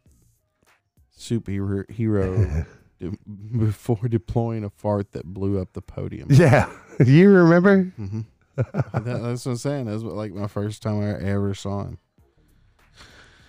[1.16, 2.66] superhero
[2.98, 3.12] de-
[3.58, 6.28] before deploying a fart that blew up the podium.
[6.30, 6.70] Yeah.
[7.04, 7.84] you remember?
[7.96, 8.20] hmm
[8.56, 9.84] that, that's what I'm saying.
[9.84, 11.98] That's what, like my first time I ever saw him.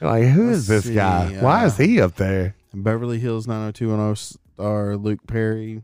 [0.02, 1.38] Like, who Let's is this see, guy?
[1.40, 2.56] Why uh, is he up there?
[2.74, 5.82] Beverly Hills 90210 star Luke Perry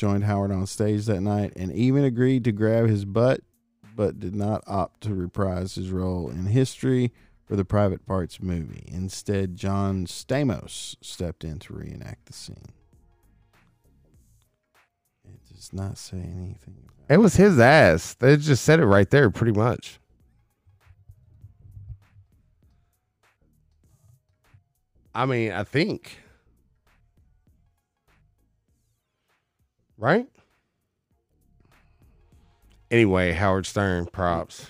[0.00, 3.42] joined Howard on stage that night and even agreed to grab his butt,
[3.94, 7.12] but did not opt to reprise his role in history
[7.44, 8.88] for the Private Parts movie.
[8.90, 12.72] Instead, John Stamos stepped in to reenact the scene.
[15.22, 18.14] It does not say anything about It was his ass.
[18.14, 20.00] They just said it right there, pretty much.
[25.14, 26.20] I mean, I think.
[30.00, 30.26] Right?
[32.90, 34.66] Anyway, Howard Stern, props.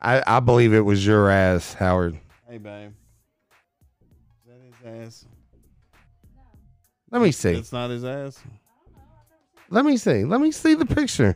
[0.00, 2.18] I, I believe it was your ass, Howard.
[2.46, 2.92] Hey, babe.
[4.44, 5.24] Is that his ass?
[7.10, 7.54] Let me see.
[7.54, 8.38] It's not his ass.
[9.70, 10.24] Let me see.
[10.24, 11.34] Let me see the picture.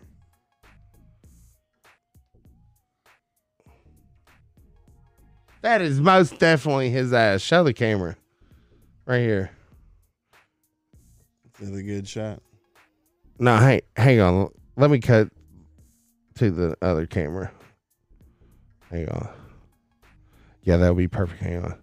[5.62, 7.41] That is most definitely his ass.
[7.41, 8.14] Show the camera.
[9.07, 9.51] Right here.
[11.62, 12.43] A good shot?
[13.39, 14.51] No, hey, hang on.
[14.76, 15.28] Let me cut
[16.37, 17.51] to the other camera.
[18.91, 19.28] Hang on.
[20.62, 21.41] Yeah, that'll be perfect.
[21.41, 21.78] Hang on.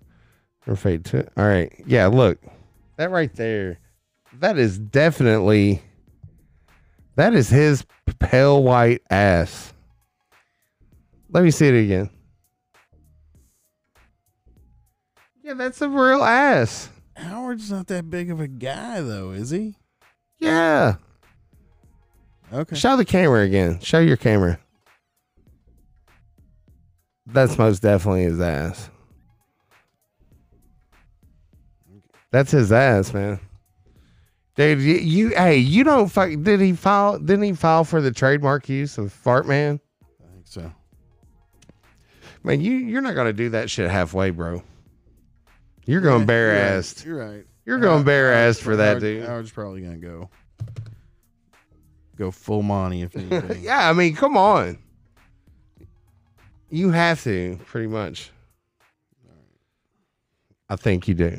[0.68, 1.28] Or fade to.
[1.38, 1.74] All right.
[1.86, 2.40] Yeah, look.
[2.98, 3.80] That right there.
[4.40, 5.82] That is definitely.
[7.16, 7.86] That is his
[8.20, 9.74] pale white ass.
[11.30, 12.10] Let me see it again.
[15.44, 16.90] Yeah, that's a real ass.
[17.16, 19.76] Howard's not that big of a guy, though, is he?
[20.40, 20.96] Yeah.
[22.54, 22.76] Okay.
[22.76, 23.80] Show the camera again.
[23.80, 24.60] Show your camera.
[27.26, 28.90] That's most definitely his ass.
[32.32, 33.40] That's his ass, man.
[34.56, 36.30] Dude, you, you hey, you don't fuck.
[36.44, 37.18] Did he file?
[37.18, 39.80] Didn't he file for the trademark use of fart man?
[40.22, 40.72] I think so.
[42.44, 44.62] Man, you you're not gonna do that shit halfway, bro.
[45.86, 46.80] You're going Yeah, bare you're right.
[46.80, 47.06] assed.
[47.06, 47.46] You're right.
[47.66, 49.26] You're going bare assed for that, dude.
[49.26, 50.30] I was probably gonna go
[52.18, 53.64] go full Monty if anything.
[53.64, 54.78] yeah, I mean, come on.
[56.70, 58.32] You have to, pretty much.
[60.70, 61.38] I think you do.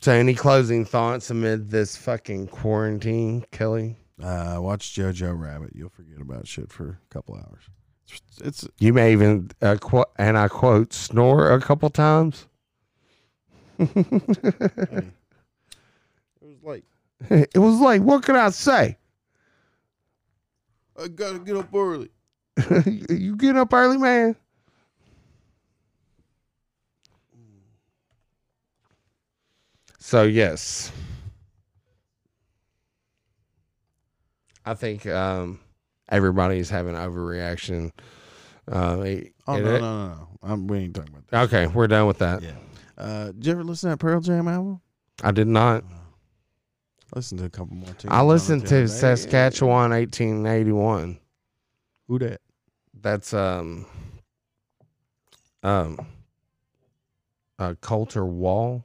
[0.00, 3.96] So, any closing thoughts amid this fucking quarantine, Kelly?
[4.22, 5.70] Uh, watch JoJo Rabbit.
[5.74, 7.62] You'll forget about shit for a couple hours.
[8.08, 12.46] It's, it's You may even, uh, qu- and I quote, snore a couple times.
[13.78, 13.88] it
[16.40, 16.84] was like
[17.30, 18.96] it was like, what could I say?
[21.02, 22.10] I gotta get up early.
[23.08, 24.36] you get up early, man.
[29.98, 30.90] So yes,
[34.64, 35.60] I think um,
[36.08, 37.92] everybody's having overreaction.
[38.70, 40.28] Uh, it- Oh it- no, no, no, no.
[40.44, 41.42] I'm, we ain't talking about that.
[41.44, 42.42] Okay, we're done with that.
[42.42, 42.52] Yeah.
[42.98, 44.80] Uh, did you ever listen to that Pearl Jam album?
[45.22, 45.84] I did not.
[47.14, 47.90] Listen to a couple more.
[48.08, 48.88] I listened to.
[48.88, 51.18] Saskatchewan, 1881.
[52.08, 52.40] Who that?
[53.00, 53.86] That's um
[55.62, 56.06] um
[57.58, 58.84] uh Colter Wall.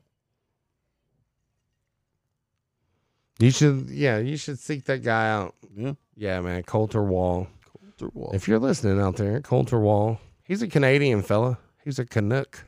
[3.39, 5.55] You should yeah, you should seek that guy out.
[5.75, 5.93] Yeah.
[6.15, 7.47] Yeah, man, Colter Wall.
[7.71, 8.31] Colter Wall.
[8.33, 10.19] If you're listening out there, Colter Wall.
[10.43, 11.59] He's a Canadian fella.
[11.83, 12.65] He's a Canuck.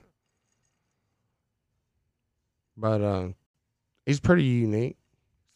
[2.77, 3.27] But uh
[4.05, 4.98] he's pretty unique.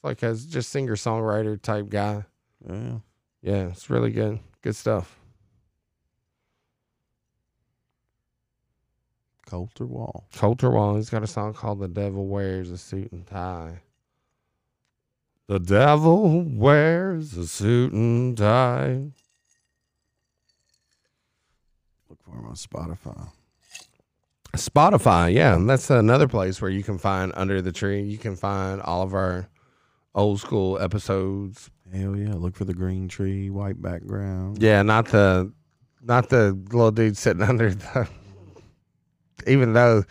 [0.04, 2.26] Like a just singer songwriter type guy.
[2.68, 2.98] yeah.
[3.42, 4.40] Yeah, it's really good.
[4.62, 5.20] Good stuff.
[9.46, 10.26] Colter Wall.
[10.34, 13.82] Colter Wall, he's got a song called The Devil Wears a Suit and Tie.
[15.48, 19.12] The devil wears a suit and tie.
[22.10, 23.30] Look for him on Spotify.
[24.56, 28.02] Spotify, yeah, and that's another place where you can find Under the Tree.
[28.04, 29.50] You can find all of our
[30.16, 31.70] old school episodes.
[31.94, 32.34] Hell yeah.
[32.34, 34.62] Look for the green tree, white background.
[34.62, 35.52] Yeah, not the
[36.02, 38.08] not the little dude sitting under the
[39.48, 40.04] even though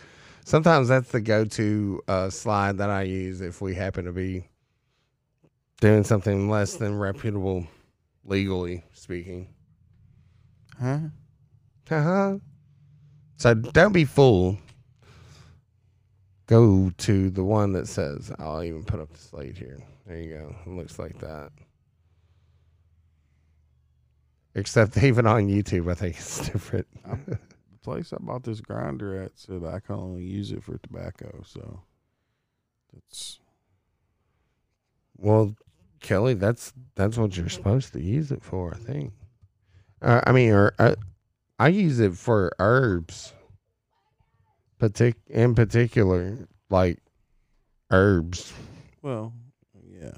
[0.45, 4.45] sometimes that's the go to uh, slide that I use if we happen to be
[5.81, 7.67] doing something less than reputable
[8.25, 9.53] legally speaking.
[10.79, 10.99] Huh?
[11.89, 12.37] Uh-huh.
[13.37, 14.57] So don't be fooled.
[16.47, 19.79] Go to the one that says, I'll even put up the slate here.
[20.05, 20.55] There you go.
[20.65, 21.51] It looks like that.
[24.55, 26.87] Except even on YouTube, I think it's different.
[27.83, 31.41] The place I bought this grinder at said I can only use it for tobacco,
[31.45, 31.81] so
[32.93, 33.39] that's
[35.17, 35.55] Well,
[35.99, 39.11] Kelly, that's that's what you're supposed to use it for, I think.
[40.01, 40.95] Uh, I mean, or uh,
[41.59, 43.33] I use it for herbs,
[44.89, 46.99] partic- in particular, like
[47.91, 48.53] herbs.
[49.01, 49.33] well,
[49.87, 50.11] yeah.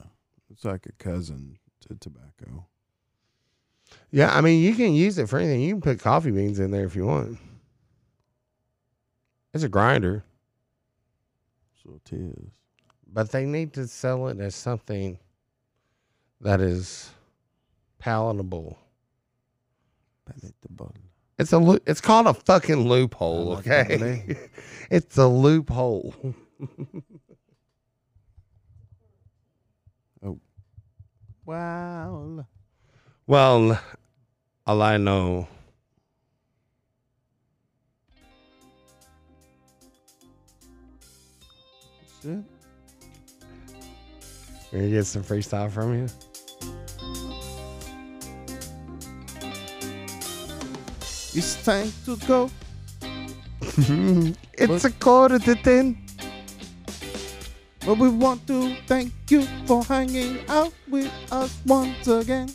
[0.51, 2.65] It's like a cousin to tobacco.
[4.11, 5.61] Yeah, I mean, you can use it for anything.
[5.61, 7.37] You can put coffee beans in there if you want.
[9.53, 10.23] It's a grinder,
[11.83, 12.49] So it is.
[13.11, 15.17] but they need to sell it as something
[16.41, 17.09] that is
[17.99, 18.77] palatable.
[20.25, 20.93] Palatable.
[21.37, 24.23] It's a loo- it's called a fucking loophole, like okay?
[24.29, 24.33] Eh?
[24.89, 26.13] it's a loophole.
[30.23, 30.39] Oh.
[31.45, 32.47] Well,
[33.27, 33.79] Well,
[34.65, 35.47] all I know,
[42.01, 42.43] That's it.
[44.71, 46.07] we're gonna get some freestyle from you.
[51.37, 52.49] It's time to go.
[54.53, 55.97] it's a quarter to ten.
[57.85, 62.49] But we want to thank you for hanging out with us once again.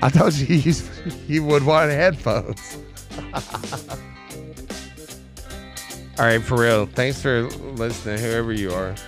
[0.00, 0.74] I told you you,
[1.28, 2.78] you would want headphones.
[6.18, 6.86] All right, for real.
[6.86, 7.42] Thanks for
[7.76, 8.88] listening, whoever you are.
[8.88, 8.98] And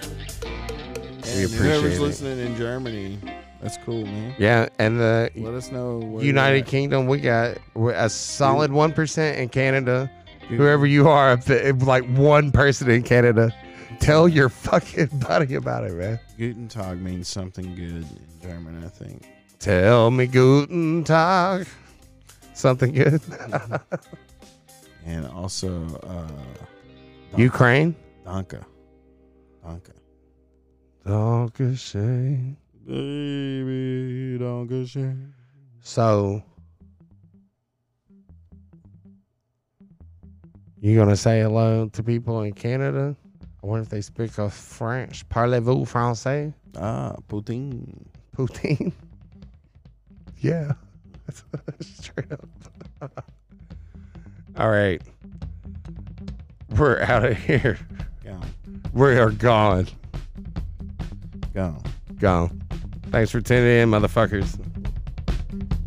[1.24, 1.50] appreciate it.
[1.50, 2.00] whoever's it.
[2.02, 3.18] listening in Germany,
[3.60, 4.34] that's cool, man.
[4.38, 5.98] Yeah, and the Let us know.
[5.98, 6.66] where United.
[6.66, 10.10] Kingdom, we got we're a solid one percent in Canada.
[10.48, 11.36] Whoever you are,
[11.80, 13.52] like one person in Canada,
[13.98, 16.20] tell your fucking buddy about it, man.
[16.38, 19.26] Guten Tag means something good in German, I think.
[19.58, 21.66] Tell me guten Tag.
[22.54, 23.20] Something good.
[25.06, 25.70] And also,
[26.02, 27.94] uh, Ukraine.
[28.24, 28.58] Danke.
[29.62, 29.92] Danke.
[31.04, 32.56] Dankeschön.
[32.86, 35.32] Baby, Danke schön.
[35.80, 36.40] So,
[40.80, 43.16] you gonna say hello to people in Canada?
[43.60, 45.28] I wonder if they speak of French.
[45.28, 46.54] Parlez-vous français?
[46.76, 48.06] Ah, Putin.
[48.36, 48.92] Poutine?
[50.38, 50.74] yeah.
[51.80, 52.48] Straight up.
[54.56, 55.02] All right.
[56.76, 57.80] We're out of here.
[58.22, 58.50] Gone.
[58.92, 59.88] We are gone.
[61.52, 61.82] Gone.
[62.20, 62.65] Gone.
[63.10, 64.58] Thanks for tuning in, motherfuckers.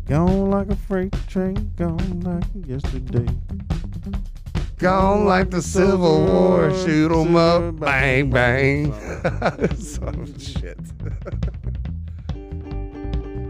[0.08, 1.72] Gone like a freight train.
[1.76, 3.32] Gone like yesterday.
[4.78, 6.74] Gone like the Civil War.
[6.84, 7.78] Shoot 'em up.
[7.78, 8.92] Bang, bang.
[9.76, 10.78] Some shit.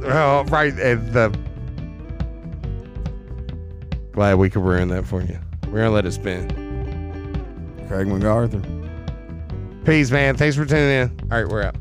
[0.05, 0.75] oh, right.
[0.79, 1.39] And the.
[4.12, 5.39] Glad we could ruin that for you.
[5.66, 6.49] We're going to let it spin.
[7.89, 8.61] Craig MacArthur.
[9.85, 10.37] Peace, man.
[10.37, 11.21] Thanks for tuning in.
[11.31, 11.77] All right, we're out.